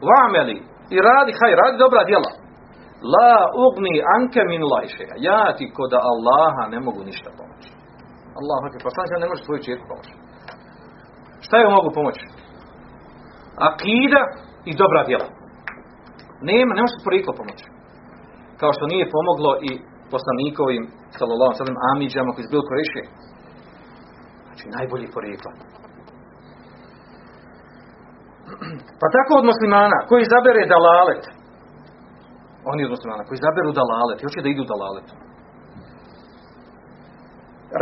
[0.10, 0.58] vameli,
[0.96, 2.32] i radi, haj, radi dobra djela.
[3.16, 5.16] La ugni anke min lajšeha.
[5.30, 7.70] Ja ti kod Allaha ne mogu ništa pomoći.
[8.40, 10.14] Allah pa šta ne može tvoju čerku pomoći.
[11.46, 12.26] Šta je mogu pomoći?
[13.70, 14.22] Akida
[14.70, 15.28] i dobra djela.
[16.50, 17.66] Nema, ne može poriklo pomoći.
[18.62, 19.72] Kao što nije pomoglo i
[20.14, 20.84] poslanikovim,
[21.20, 23.04] sallallahu sallam, amidžama koji su bili koriše.
[24.46, 25.52] Znači, najbolji porikla.
[29.00, 31.24] Pa tako od muslimana, koji izabere dalalet,
[32.72, 35.08] oni od muslimana, koji izaberu dalalet, hoće da idu dalalet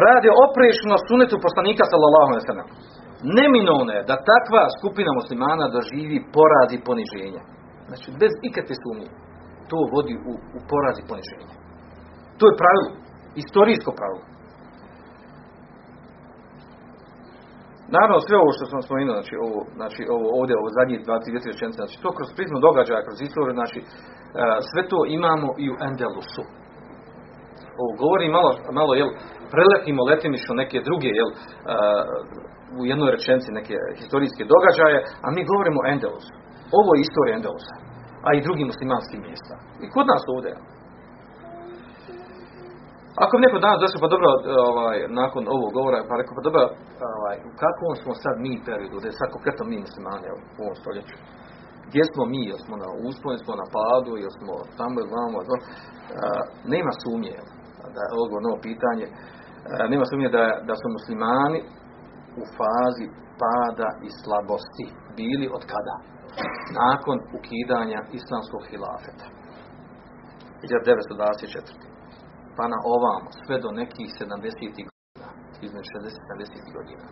[0.06, 2.65] radi oprešno sunetu poslanika sallallahu alejhi ve
[3.39, 7.41] Neminovno je da takva skupina muslimana doživi poraz i poniženje.
[7.89, 9.10] Znači, bez ikakve sumnje.
[9.69, 11.56] To vodi u, u poraz i poniženje.
[12.39, 12.91] To je pravilo.
[13.43, 14.25] Istorijsko pravilo.
[17.95, 20.69] Naravno, sve ovo što sam spomenuo, znači, ovo, znači ovo ovdje, ovo
[21.06, 23.86] dva, tri rečenice, znači to kroz prizmu događaja, kroz istoriju, znači e,
[24.69, 26.43] sve to imamo i u Endelusu.
[27.80, 29.10] Ovo govori malo, malo jel,
[29.54, 31.30] preletimo letimično neke druge, jel,
[32.80, 36.34] u jednoj rečenici neke historijske događaje, a mi govorimo o Endelusu.
[36.80, 37.76] Ovo je istorija Endelusa.
[38.26, 39.56] a i drugim muslimanskim mjesta.
[39.84, 40.54] I kod nas ovdje.
[43.24, 44.30] Ako bi neko danas došao, pa dobro,
[44.72, 46.64] ovaj, nakon ovog govora, pa rekao, pa dobro,
[47.12, 50.76] ovaj, u kakvom smo sad mi periodu, da je sad konkretno mi muslimani u ovom
[50.82, 51.16] stoljeću,
[51.88, 55.38] gdje smo mi, jel smo na usponu, smo na padu, jel smo tamo ili vamo,
[56.74, 57.36] nema sumnje,
[57.95, 59.06] da je odgovor novo pitanje,
[59.93, 61.60] nema sumnje da, da su muslimani
[62.41, 63.06] u fazi
[63.41, 64.88] pada i slabosti
[65.19, 65.95] bili od kada?
[66.82, 69.27] Nakon ukidanja islamskog hilafeta.
[70.62, 71.91] 1924
[72.58, 74.89] pa na ovamo, sve do nekih 70.
[74.89, 75.30] godina,
[75.65, 76.23] između 60 i
[76.67, 76.77] 70.
[76.77, 77.06] godina.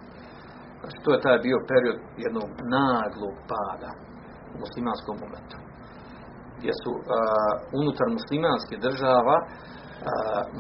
[0.80, 3.92] Znači, to je taj bio period jednog naglog pada
[4.54, 5.58] u muslimanskom momentu.
[6.58, 7.02] Gdje su uh,
[7.80, 9.38] unutar muslimanske država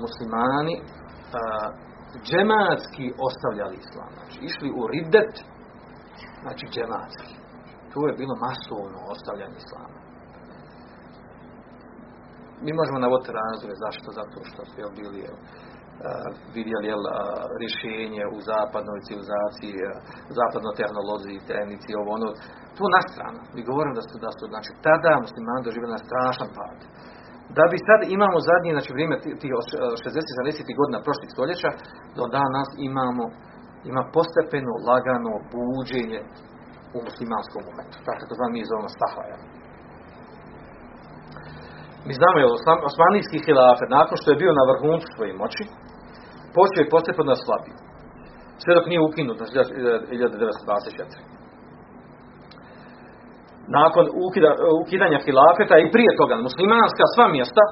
[0.04, 0.75] muslimani
[2.28, 4.12] džematski ostavljali islam.
[4.17, 5.34] Znači, išli u ridet,
[6.43, 7.34] znači džematski.
[7.93, 9.99] To je bilo masovno ostavljanje islama
[12.63, 15.38] mi možemo navoditi razloge zašto, zato što su jel, bili jel,
[16.58, 17.04] vidjeli jel,
[17.62, 19.75] rješenje u zapadnoj civilizaciji,
[20.39, 22.28] zapadnoj tehnologiji, tehnici, ovo ono,
[22.78, 23.39] to na stranu.
[23.56, 26.78] Mi govorimo da su, da su znači, tada muslimani doživjeli na strašan pad.
[27.58, 31.70] Da bi sad imamo zadnje, znači vrijeme tih 60-70 godina prošlih stoljeća,
[32.18, 33.24] do danas imamo
[33.92, 36.22] ima postepeno, lagano buđenje
[36.96, 37.98] u muslimanskom momentu.
[38.08, 39.38] Tako to mi zovemo stahaja.
[42.08, 42.52] Mi znamo je
[42.90, 45.64] osmanijski hilafet, nakon što je bio na vrhuncu svoje moći,
[46.56, 47.76] počeo je postepeno slabiji.
[48.62, 51.38] Sve dok nije ukinut na 1924.
[53.77, 54.51] Nakon ukida,
[54.84, 57.63] ukidanja hilafeta i prije toga, muslimanska sva mjesta,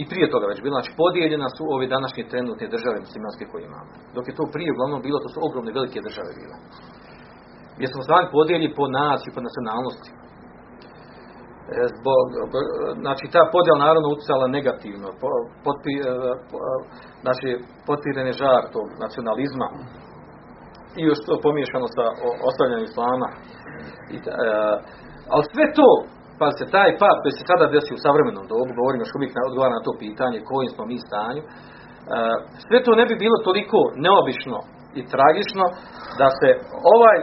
[0.00, 3.90] i prije toga već bila, znači podijeljena su ove današnje trenutne države muslimanske koje imamo.
[4.16, 6.56] Dok je to prije uglavnom bilo, to su ogromne velike države bile.
[7.76, 10.10] Gdje smo stvari podijeljeni po naciji, po nacionalnosti.
[11.72, 12.26] E, zbog,
[13.02, 15.08] znači ta podjela naravno utjecala negativno,
[15.64, 16.12] potpi, e,
[17.24, 17.48] znači
[17.86, 19.68] potpiren je žar tog nacionalizma
[20.98, 22.04] i još to pomiješano sa
[22.48, 23.28] ostavljanjem islama.
[24.14, 24.28] I, e,
[25.32, 25.90] ali sve to,
[26.40, 29.74] pa se taj pad koji se sada desi u savremenom dobu, govorimo još uvijek odgovara
[29.78, 31.42] na to pitanje kojim smo mi stanju,
[32.66, 34.58] sve to ne bi bilo toliko neobično
[34.98, 35.64] i tragično
[36.20, 36.48] da se
[36.96, 37.18] ovaj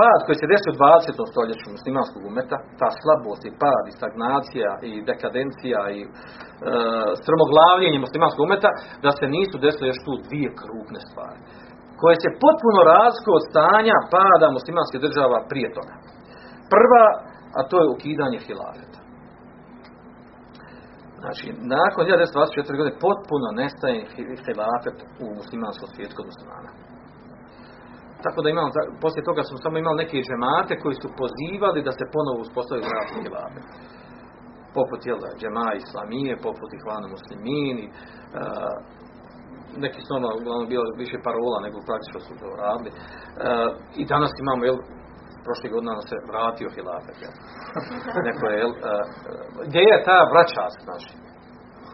[0.00, 1.32] pad koji se desio u 20.
[1.32, 6.08] stoljeću muslimanskog umeta, ta slabost i pad i stagnacija i dekadencija i e,
[7.22, 8.70] strmoglavljenje muslimanskog umeta,
[9.04, 11.40] da se nisu desile još tu dvije krupne stvari
[12.00, 15.94] koje se potpuno razlikuju od stanja pada muslimanske država prije toga.
[16.74, 17.06] Prva,
[17.58, 19.00] a to je ukidanje hilafeta.
[21.22, 22.78] Znači, nakon 1924.
[22.78, 23.98] godine potpuno nestaje
[24.44, 26.70] hilafet u muslimanskom svijetu kod muslimana.
[28.24, 28.68] Tako da imamo,
[29.04, 33.20] poslije toga smo samo imali neke džemate koji su pozivali da se ponovo uspostavi zračni
[33.24, 33.60] hilave.
[34.78, 38.74] Poput jel, džema islamije, poput ihvana muslimini, uh,
[39.84, 42.90] neki su ono uglavnom bilo više parola nego praktično su to radili.
[42.94, 42.98] Uh,
[44.00, 44.78] I danas imamo, jel,
[45.46, 47.34] prošle godine se vratio hilafet, jel.
[48.28, 48.80] Neko je, jel, uh,
[49.68, 51.10] gdje je ta vraćast, znači?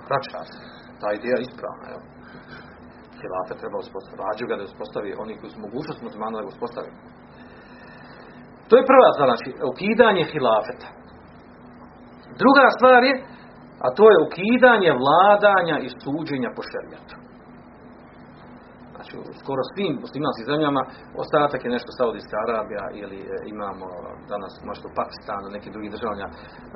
[0.08, 0.54] Vraćast.
[1.00, 2.02] Ta ideja ispravna, jel
[3.20, 4.22] hilafet treba uspostaviti.
[4.24, 6.90] Rađu ga da uspostavi oni koji su mogućnost muslimana da uspostavi.
[8.68, 10.88] To je prva stvar, znači, ukidanje hilafeta.
[12.42, 13.14] Druga stvar je,
[13.84, 17.14] a to je ukidanje vladanja i suđenja po šerijatu.
[18.98, 20.82] Znači, u skoro svim muslimanskim zemljama
[21.24, 23.86] ostatak je nešto Saudijska Arabija ili e, imamo
[24.32, 26.26] danas možda u Pakistanu, neki drugi državanja,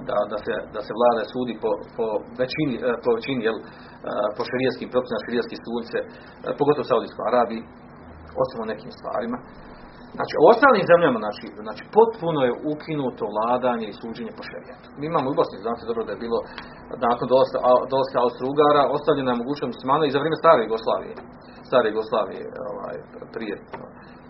[0.09, 2.07] da, da, se, da se vlada sudi po, po
[2.41, 3.65] većini, e, po većini jel, e,
[4.37, 5.97] po šerijskim propisima, šerijski sunce,
[6.59, 7.63] pogotovo u Saudijskoj Arabiji,
[8.43, 9.39] osim o nekim stvarima.
[10.17, 14.87] Znači, u ostalim zemljama, znači, znači, potpuno je ukinuto vladanje i suđenje po šerijatu.
[14.99, 16.39] Mi imamo u Bosni, znate dobro da je bilo
[17.09, 17.59] nakon dolaska,
[17.93, 21.15] dolaska Austro-Ugara, ostavljena je mogućnost muslimana i za vrijeme stare Jugoslavije
[21.73, 22.97] stare Jugoslavije ovaj,
[23.35, 23.55] prije,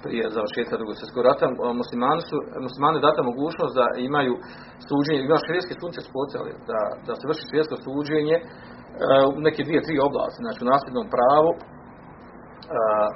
[0.05, 1.45] prije završetka drugog svjetskog rata,
[1.83, 4.35] muslimani su, muslimani data mogućnost da imaju
[4.89, 8.45] suđenje, ima širijeske sunce spocali, da, da se vrši širijesko suđenje uh,
[9.37, 13.09] u neke dvije, tri oblasti, znači u nasljednom pravu, uh,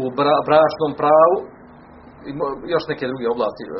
[0.00, 1.36] u bra, bračnom pravu,
[2.28, 2.30] i
[2.74, 3.74] još neke druge oblasti, uh,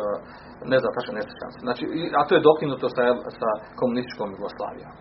[0.72, 1.22] ne znam, tačno ne
[1.66, 1.82] Znači,
[2.18, 3.02] a to je dokinuto sa,
[3.40, 3.48] sa
[3.80, 4.92] komunističkom Jugoslavijom.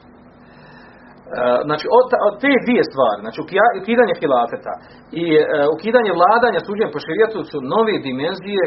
[1.68, 3.40] Znači, od, od te dvije stvari, znači
[3.82, 4.74] ukidanje hilafeta
[5.22, 5.42] i uh,
[5.76, 8.64] ukidanje vladanja suđenja po šerijetu su nove dimenzije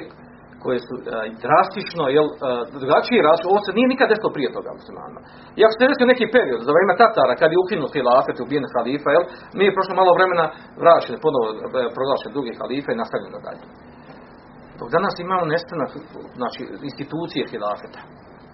[0.62, 1.04] koje su uh,
[1.44, 2.38] drastično, jel, uh,
[2.82, 4.70] drugačije različite, ovo se nije nikad desilo prije toga.
[5.58, 9.08] I ako se desilo neki period, za vrijeme Tatara, kad je ukinut hilafet, ubijen halifa,
[9.12, 9.24] jel,
[9.56, 10.46] mi je prošlo malo vremena
[10.84, 11.46] vraćeni, ponovo
[11.96, 13.64] proglašeni drugi halife i nastavljeno dalje.
[14.80, 15.90] Dok danas imamo nestanak,
[16.40, 18.00] znači, institucije hilafeta.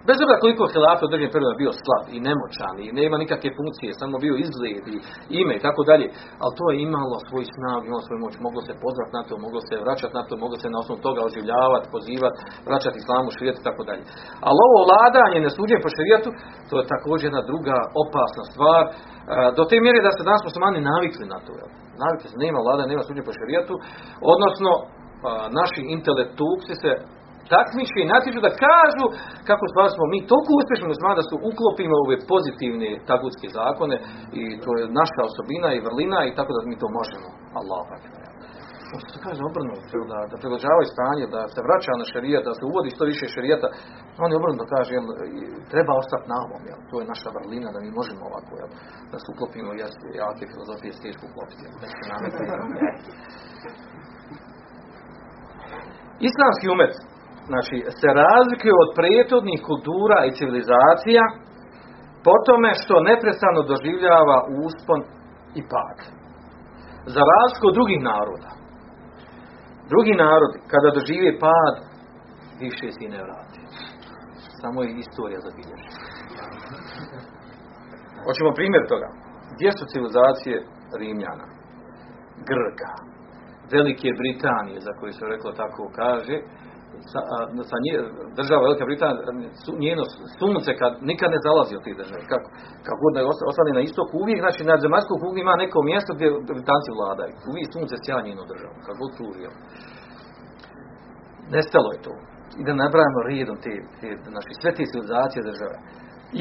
[0.09, 4.01] Bez obzira koliko hilafe u određenim periodima bio slab i nemoćan i nema nikakve funkcije,
[4.03, 4.97] samo bio izgled i
[5.41, 6.07] ime i tako dalje,
[6.43, 9.61] ali to je imalo svoj snag, imalo svoju moć, moglo se pozvati na to, moglo
[9.69, 13.69] se vraćati na to, moglo se na osnovu toga oživljavati, pozivati, vraćati islamu, širijetu i
[13.69, 14.03] tako dalje.
[14.47, 16.31] Ali ovo vladanje, nesuđenje po širijetu,
[16.69, 18.93] to je također jedna druga opasna stvar, e,
[19.57, 21.53] do te mjere da se danas muslimani navikli na to.
[22.03, 23.75] Navikli se, nema vlada, nema suđenja po širijetu,
[24.35, 24.71] odnosno
[25.61, 26.93] naši intelektuci se
[27.55, 29.05] takmiče i natječu da kažu
[29.49, 33.97] kako stvar smo mi toliko uspješni muslimani da su uklopimo ove pozitivne tagutske zakone
[34.41, 37.29] i to je naša osobina i vrlina i tako da mi to možemo.
[37.61, 37.83] Allah
[38.93, 42.65] Možda se kaže obrnuto, da, da prilažavaju stanje, da se vraća na šerijet, da se
[42.71, 43.69] uvodi što više šerijeta,
[44.25, 45.05] on je obrnuto kaže, jel,
[45.73, 48.71] treba ostati na ovom, jel, to je naša vrlina, da mi možemo ovako, jel,
[49.13, 52.41] da se uklopimo, jer jake filozofije je teško uklopiti, jel, da se namete,
[56.29, 56.93] Islamski umet,
[57.51, 61.25] znači, se razlikuje od prethodnih kultura i civilizacija
[62.27, 65.01] po tome što neprestano doživljava uspon
[65.61, 65.99] i pad.
[67.15, 68.51] Za razliku od drugih naroda.
[69.93, 71.75] Drugi narodi, kada dožive pad,
[72.65, 73.61] više si ne vrati.
[74.61, 75.91] Samo je istorija zabilježi.
[78.25, 79.09] Hoćemo primjer toga.
[79.55, 80.57] Gdje su civilizacije
[81.01, 81.47] Rimljana?
[82.49, 82.93] Grka,
[83.75, 86.37] Velike Britanije, za koje se reklo tako kaže,
[87.13, 87.21] sa,
[87.71, 87.95] sa nje,
[88.39, 89.23] država Velika Britanija,
[89.65, 90.03] su, njeno
[90.41, 92.23] sunce kad, nikad ne zalazi od tih država.
[92.33, 92.49] Kako,
[92.89, 96.27] kako da je ostane na istoku, uvijek, znači na zemaljskoj kugli ima neko mjesto gdje
[96.59, 97.33] Britanci vladaju.
[97.51, 99.13] Uvijek sunce sja njenu državu, kako god.
[101.55, 102.15] Nestalo je to.
[102.61, 105.77] I da nabrajamo redom te, te znači, sve te civilizacije države.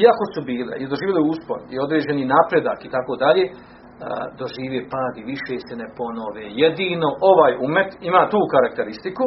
[0.04, 3.44] Iako su bile i doživjeli uspon i određeni napredak i tako dalje,
[4.40, 6.44] dožive pad i više se ne ponove.
[6.62, 9.24] Jedino ovaj umet ima tu karakteristiku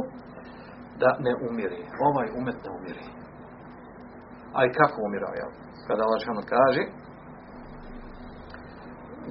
[1.01, 1.79] da ne umire.
[2.07, 3.03] Ovaj umet ne umire.
[4.57, 5.51] A i kako umirao, jel?
[5.87, 6.81] Kada Allah Žešanu kaže,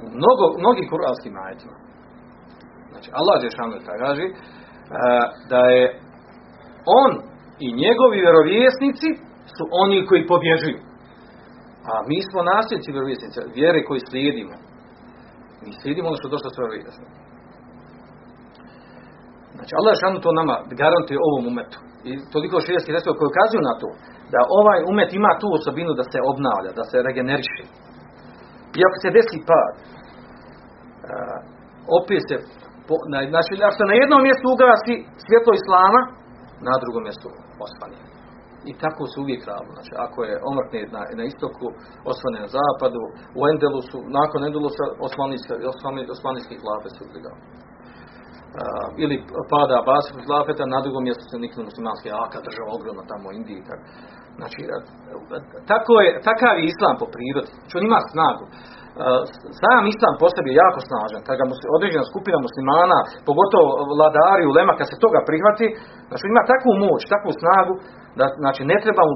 [0.03, 1.77] u mnogo, mnogim kuranskim ajetima,
[2.90, 4.24] znači Allah Žešanu kaže,
[5.51, 5.85] da je
[7.01, 7.12] on
[7.66, 9.11] i njegovi vjerovjesnici
[9.55, 10.79] su oni koji pobježuju.
[11.90, 14.55] A mi smo nasljednici vjerovjesnici, vjere koji slijedimo.
[15.62, 17.16] Mi slijedimo ono što došlo sve vjerovjesnici.
[19.57, 21.79] Znači, Allah šanu to nama garantuje ovom umetu.
[22.09, 23.88] I toliko širijskih resova koji ukazuju na to,
[24.35, 27.64] da ovaj umet ima tu osobinu da se obnavlja, da se regeneriše.
[28.79, 31.38] I ako se desi pad, uh,
[31.99, 32.37] opet se,
[32.88, 34.94] po, na, znači, ako se na jednom mjestu ugasi
[35.27, 36.01] svjetlo Islama,
[36.66, 37.29] na drugom mjestu
[37.66, 37.99] osvane.
[38.71, 39.73] I tako se uvijek radilo.
[39.77, 41.67] Znači, ako je omrtne na, na istoku,
[42.11, 43.03] osvane na zapadu,
[43.39, 45.53] u Endelusu, nakon Endelusa osmanijski,
[46.17, 47.37] osmanijski hlape su uzdigao.
[47.39, 49.17] Uh, ili
[49.53, 53.63] pada Abasov zlafeta, na drugom mjestu se niknu muslimanski aka, država ogromna tamo u Indiji.
[53.71, 53.81] Tak.
[54.39, 54.61] Znači,
[55.73, 57.53] tako je, takav je islam po prirodi.
[57.59, 58.45] Znači, on ima snagu.
[59.61, 61.21] Sam islam po sebi je jako snažan.
[61.29, 65.67] Kada mu određena skupina muslimana, pogotovo vladari u lema, kad se toga prihvati,
[66.09, 67.73] znači ima takvu moć, takvu snagu,
[68.19, 69.15] da znači, ne treba mu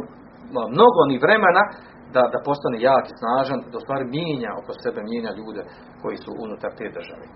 [0.75, 1.63] mnogo ni vremena
[2.15, 5.63] da, da postane jak i snažan, da stvari mijenja oko sebe, mijenja ljude
[6.03, 7.27] koji su unutar te države.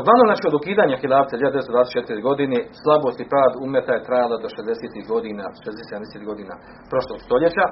[0.00, 5.12] Uglavnom, znači, od ukidanja hilafta 1924 godine, slabost i pad umeta je trajala do 60.
[5.12, 6.28] godina, 60.
[6.30, 6.54] godina
[6.90, 7.64] prošlog stoljeća.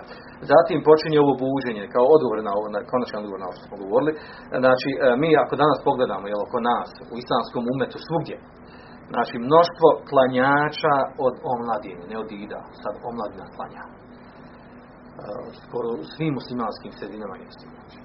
[0.53, 3.77] Zatim počinje ovo buženje, kao odgovor na ovo, na konačan odgovor na ovo što smo
[3.85, 4.12] govorili.
[4.62, 8.37] Znači, e, mi ako danas pogledamo, jel, oko nas, u islamskom umetu svugdje,
[9.12, 10.94] znači, mnoštvo klanjača
[11.27, 13.85] od omladine, ne od ida, sad omladina klanja.
[13.88, 13.92] E,
[15.64, 17.98] skoro u svim muslimanskim sredinama je znači.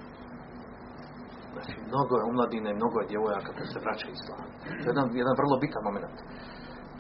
[1.58, 4.48] Znači, mnogo je omladine, mnogo je djevojaka koji se vraća islam.
[4.80, 6.18] To je jedan, jedan vrlo bitan moment.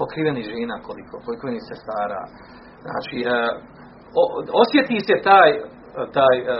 [0.01, 2.21] Pokriveni žena koliko, pokriveni se stara.
[2.85, 3.37] Znači, e,
[4.19, 4.23] o,
[4.63, 5.49] osjeti se taj,
[6.17, 6.57] taj, e,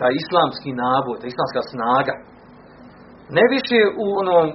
[0.00, 2.14] taj islamski naboj, ta islamska snaga.
[3.36, 4.46] Ne više u onom,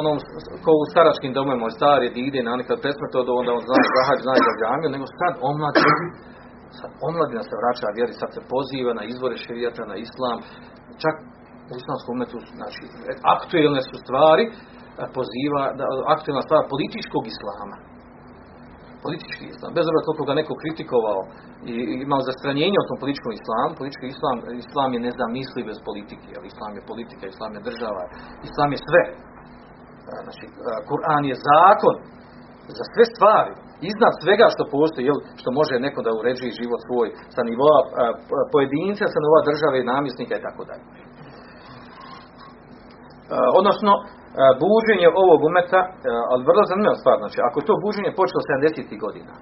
[0.00, 0.16] onom
[0.64, 4.52] ko u staračkim domovima, stari ide na nekad presmrto, onda on zna da zna da
[4.60, 5.94] džamiju, nego sad omladina,
[6.78, 10.38] sad omladina se vraća vjeri, sad se poziva na izvore šerijata, na islam,
[11.02, 11.16] čak
[11.72, 12.82] u islamskom umetu, znači,
[13.36, 14.44] aktuelne su stvari,
[15.18, 17.76] poziva, da, aktuelna stvar političkog islama.
[19.04, 19.70] Politički islam.
[19.76, 21.20] Bez obzira koliko ga neko kritikovao
[21.70, 21.74] i
[22.06, 24.36] imao zastranjenje o tom političkom islamu, politički islam,
[24.66, 28.04] islam je nezamisli bez politike, ali islam je politika, islam je država,
[28.48, 29.02] islam je sve.
[30.24, 30.44] Znači,
[30.90, 31.96] Kur'an je zakon
[32.78, 33.52] za sve stvari,
[33.90, 37.78] iznad svega što postoji, jel, što može neko da uređuje život svoj sa nivoa
[38.54, 40.84] pojedinca, sa nivoa države, namjesnika i tako dalje.
[43.26, 44.04] Eh, odnosno eh,
[44.64, 45.92] buđenje ovog umeta, eh,
[46.30, 49.04] ali vrlo zanimljiva stvar, znači ako to buđenje počelo 70.
[49.04, 49.34] godina,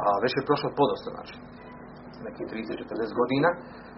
[0.00, 1.34] a već je prošlo podosta, znači,
[2.26, 3.50] neki 30-40 godina,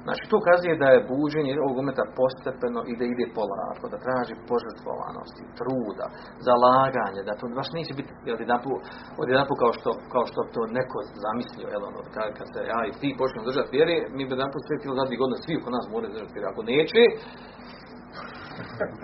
[0.06, 4.34] Znači, to ukazuje da je buđenje ovog umeta postepeno i da ide polako, da traži
[4.50, 6.06] požrtvovanosti, truda,
[6.48, 11.82] zalaganje, da to baš neće biti jedan kao što, kao što to neko zamislio, jel
[11.90, 14.76] ono, kad, kad se ja i ti počnemo držati vjere, mi bi jedan put sve
[15.00, 16.48] zadnjih godina, svi oko nas moraju držati vjere.
[16.52, 17.02] Ako neće,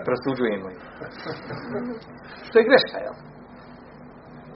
[0.07, 0.79] presuđujemo ih.
[2.47, 3.15] Što je greška, jel?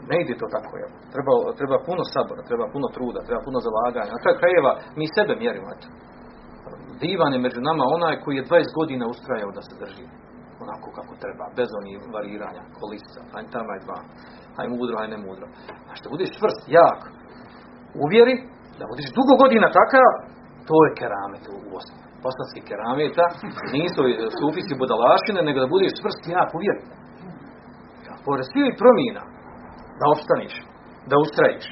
[0.09, 0.91] Ne ide to tako, jel?
[1.13, 4.11] Treba, treba puno sabora, treba puno truda, treba puno zalaganja.
[4.15, 5.87] Na kraju krajeva mi sebe mjerimo, eto
[7.03, 10.05] divan je među nama onaj koji je 20 godina ustrajao da se drži
[10.63, 13.99] onako kako treba, bez onih variranja, kolisa, aj tamo, aj dva,
[14.59, 15.45] aj mudro, aj ne mudro.
[15.89, 16.99] A što budeš čvrst, jak,
[18.03, 18.35] uvjeri,
[18.79, 20.11] da budeš dugo godina takav,
[20.67, 22.08] to je keramet u osnovi.
[22.23, 23.25] Bosanski kerameta
[23.75, 24.01] nisu
[24.39, 26.83] sufijski budalašine, nego da budeš čvrst, jak, uvjeri.
[28.25, 29.23] Pored svih promjena,
[29.99, 30.55] da opstaniš,
[31.09, 31.65] da ustrajiš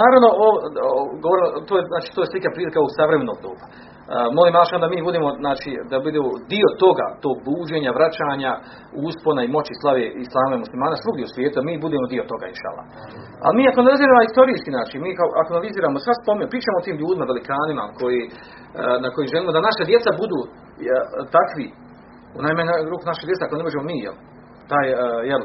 [0.00, 0.48] naravno, o,
[1.68, 3.64] to, je, znači, to je slika prilika u savremenog doba.
[4.38, 8.52] Molim Ašan da mi budemo, znači, da budemo dio toga, tog buđenja, vraćanja,
[9.08, 12.82] uspona i moći slave islame muslimana svugdje u svijetu, mi budemo dio toga, inšala.
[13.44, 15.10] A mi ako analiziramo istorijski način, mi
[15.42, 18.20] ako analiziramo sva spomen, pričamo o tim ljudima, velikanima, koji,
[19.04, 20.38] na koji želimo da naše djeca budu
[21.36, 21.66] takvi,
[22.38, 24.16] u najmanju ruku naše djeca, ako ne možemo mi, jel?
[24.72, 24.86] Taj,
[25.30, 25.42] jel,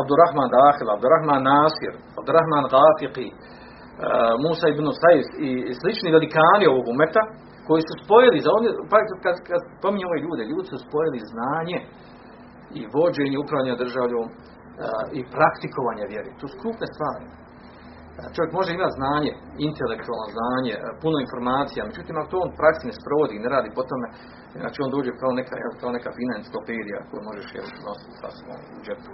[0.00, 3.28] Abdurrahman Dahil, Abdurrahman Nasir, Abdurrahman Ghafiqi,
[4.44, 5.50] Musa ibn Sajs i
[5.80, 7.22] slični velikani ovog umeta,
[7.66, 11.78] koji su spojili, za oni, pa kad, kad pominje ove ljude, ljudi su spojili znanje
[12.78, 14.32] i vođenje upravljanja državljom e,
[15.18, 16.30] i praktikovanje vjeri.
[16.40, 17.26] To su krupne stvari.
[17.28, 19.32] E, čovjek može imati znanje,
[19.68, 24.06] intelektualno znanje, puno informacija, međutim ako to on praksi ne sprovodi ne radi po tome,
[24.62, 26.34] znači on dođe kao neka, kao neka fina
[27.08, 27.46] koju možeš
[27.86, 28.28] nositi sa
[28.76, 29.12] u džepu.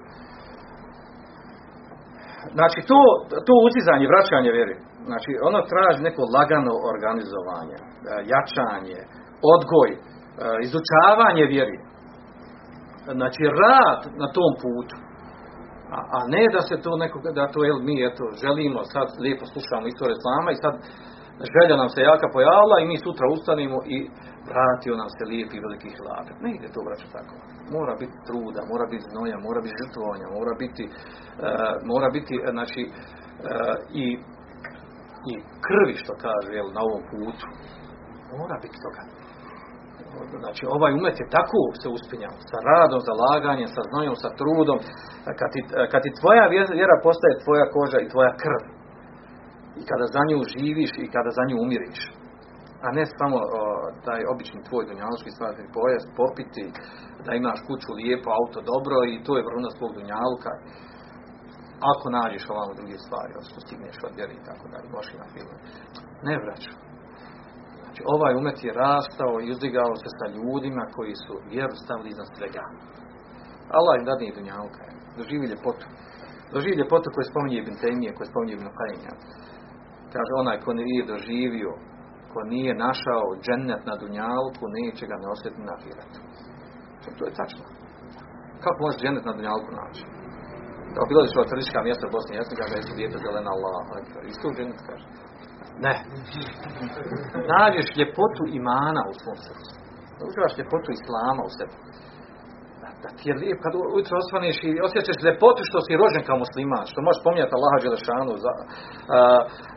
[2.56, 3.00] Znači to,
[3.46, 4.74] to uzizanje, vraćanje vjeri,
[5.08, 7.84] znači ono traži neko lagano organizovanje, e,
[8.32, 8.98] jačanje,
[9.54, 9.98] odgoj, e,
[10.66, 11.78] izučavanje vjeri.
[13.18, 14.96] Znači rad na tom putu.
[15.96, 19.44] A, a ne da se to neko, da to jel, mi eto, želimo, sad lijepo
[19.52, 20.74] slušamo istoriju Islama i sad
[21.54, 23.98] želja nam se jaka pojavila i mi sutra ustanimo i
[24.50, 26.26] vratio nam se lijepi veliki hlad.
[26.44, 27.34] Ne ide to vraća tako.
[27.76, 30.94] Mora biti truda, mora biti znoja, mora biti žrtvovanja, mora biti, uh,
[31.92, 34.04] mora biti znači, uh, i,
[35.32, 35.34] i
[35.66, 37.46] krvi što kaže jel, na ovom putu.
[38.40, 39.02] Mora biti toga.
[40.42, 44.78] Znači ovaj umet je tako se uspinjao, sa radom, zalaganjem, sa znojom, sa trudom.
[45.38, 45.60] Kad ti,
[45.92, 46.44] kad ti tvoja
[46.78, 48.62] vjera postaje tvoja koža i tvoja krv,
[49.80, 52.00] i kada za nju živiš i kada za nju umiriš,
[52.86, 53.44] a ne samo o,
[54.06, 56.64] taj obični tvoj dunjalučki stvarni pojas, popiti,
[57.26, 60.52] da imaš kuću lijepo, auto dobro i to je vrhunac tvog dunjaluka.
[61.90, 65.56] Ako nađeš ovamo druge stvari, što stigneš od vjeri i tako dalje, moši na filmu.
[66.28, 66.72] Ne vraću.
[67.80, 72.28] Znači, ovaj umet je rastao i uzdigao se sa ljudima koji su vjeru stavili iznad
[72.36, 72.64] svega.
[73.78, 74.84] Allah im dadne i dunjaluka.
[75.18, 75.86] Doživi ljepotu.
[76.54, 79.16] Doživi ljepotu koju spominje Ibn Taymiye, koju spominje Ibn Qayyim.
[80.14, 81.72] Kaže, onaj ko nije doživio
[82.36, 86.20] ko nije našao džennet na dunjalku, neće ga ne osjetiti na ahiretu.
[87.18, 87.64] To je tačno.
[88.62, 90.04] Kako može džennet na dunjalku naći?
[90.96, 93.80] Da što turistička mjesta u Bosni i Hercegovini, kaže, jesu dijete zelena Allah,
[94.32, 95.06] isto džennet kaže.
[95.84, 95.94] Ne.
[97.52, 99.70] Nađeš ljepotu imana u svom srcu.
[100.28, 101.76] Uživaš ljepotu islama u sebi
[103.02, 106.84] da ti je lijep kad ujutro osvaneš i osjećaš ljepotu što si rođen kao musliman,
[106.92, 108.52] što možeš spominjati Allaha Đelešanu, za,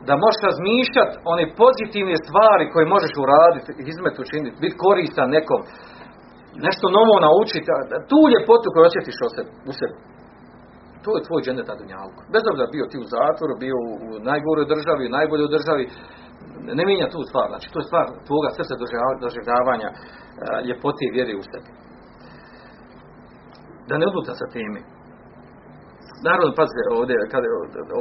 [0.07, 5.61] da možeš razmišljati one pozitivne stvari koje možeš uraditi, izmet učiniti, biti koristan nekom,
[6.67, 7.69] nešto novo naučiti,
[8.11, 9.17] tu ljepotu koju osjetiš
[9.69, 9.97] u sebi.
[11.03, 12.21] To je tvoj dženet na dunjalku.
[12.35, 13.89] Bez obzira bio ti u zatvoru, bio u
[14.31, 15.83] najgoroj državi, najboljoj državi,
[16.79, 17.47] ne mijenja tu stvar.
[17.51, 18.73] Znači, to je stvar tvoga srca
[19.25, 19.89] doživljavanja
[20.67, 21.69] ljepote i vjere u sebi
[23.89, 24.79] da ne odluta sa teme.
[26.27, 27.47] Naravno, pazite, ovdje, kada,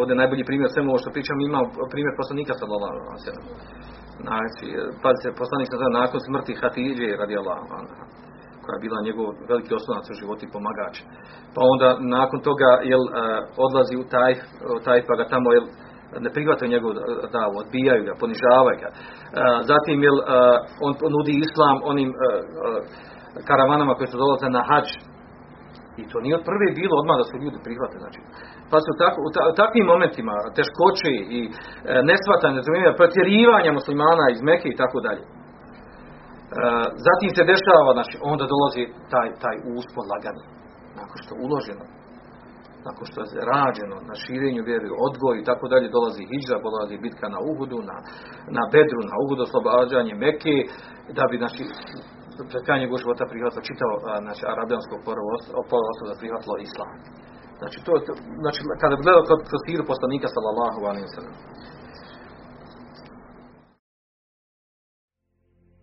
[0.00, 1.60] ovdje najbolji primjer svemu ovo što pričam, ima
[1.92, 3.32] primjer poslanika sa alejhi
[4.24, 4.66] Znači,
[5.04, 7.58] pazite, poslanik sam nakon smrti Hatidje radi Allah,
[8.68, 10.94] koja je bila njegov veliki oslonac u životu i pomagač.
[11.54, 11.88] Pa onda
[12.18, 13.04] nakon toga jel,
[13.66, 14.32] odlazi u taj,
[14.86, 15.66] taj pa ga tamo jel,
[16.24, 16.92] ne prihvataju njegov
[17.38, 18.90] davu, odbijaju ga, ponižavaju ga.
[19.70, 20.18] Zatim jel,
[20.86, 22.10] on nudi islam onim
[23.48, 24.88] karavanama koji su dolaze na hađ
[26.00, 27.96] i to nije od prve bilo odmah da su ljudi prihvate.
[28.02, 28.20] Znači,
[28.70, 29.28] pa su tako, u,
[29.62, 31.50] takvim momentima teškoće i e,
[32.10, 32.60] nesvatanje,
[33.00, 35.22] pretjerivanja muslimana iz Meke i tako dalje.
[37.06, 38.82] Zatim se dešava, znači, onda dolazi
[39.12, 40.44] taj, taj uspod lagani.
[41.00, 41.84] Nakon što uloženo.
[42.88, 47.26] nakon što je rađeno na širenju vjeri, odgoj i tako dalje, dolazi hijđa, dolazi bitka
[47.34, 47.96] na Uhudu, na,
[48.56, 50.56] na Bedru, na Uhudu, oslobađanje Mekke,
[51.16, 51.62] da bi znači,
[52.50, 53.94] pred krajnje života prihvatilo čitavo
[54.26, 54.94] znači, arabijansko
[55.70, 56.96] polovostvo da prihvatilo islam.
[57.60, 57.92] Znači, to,
[58.44, 61.36] znači, kada bi gledao kroz siru poslanika sallallahu alaihi sallam.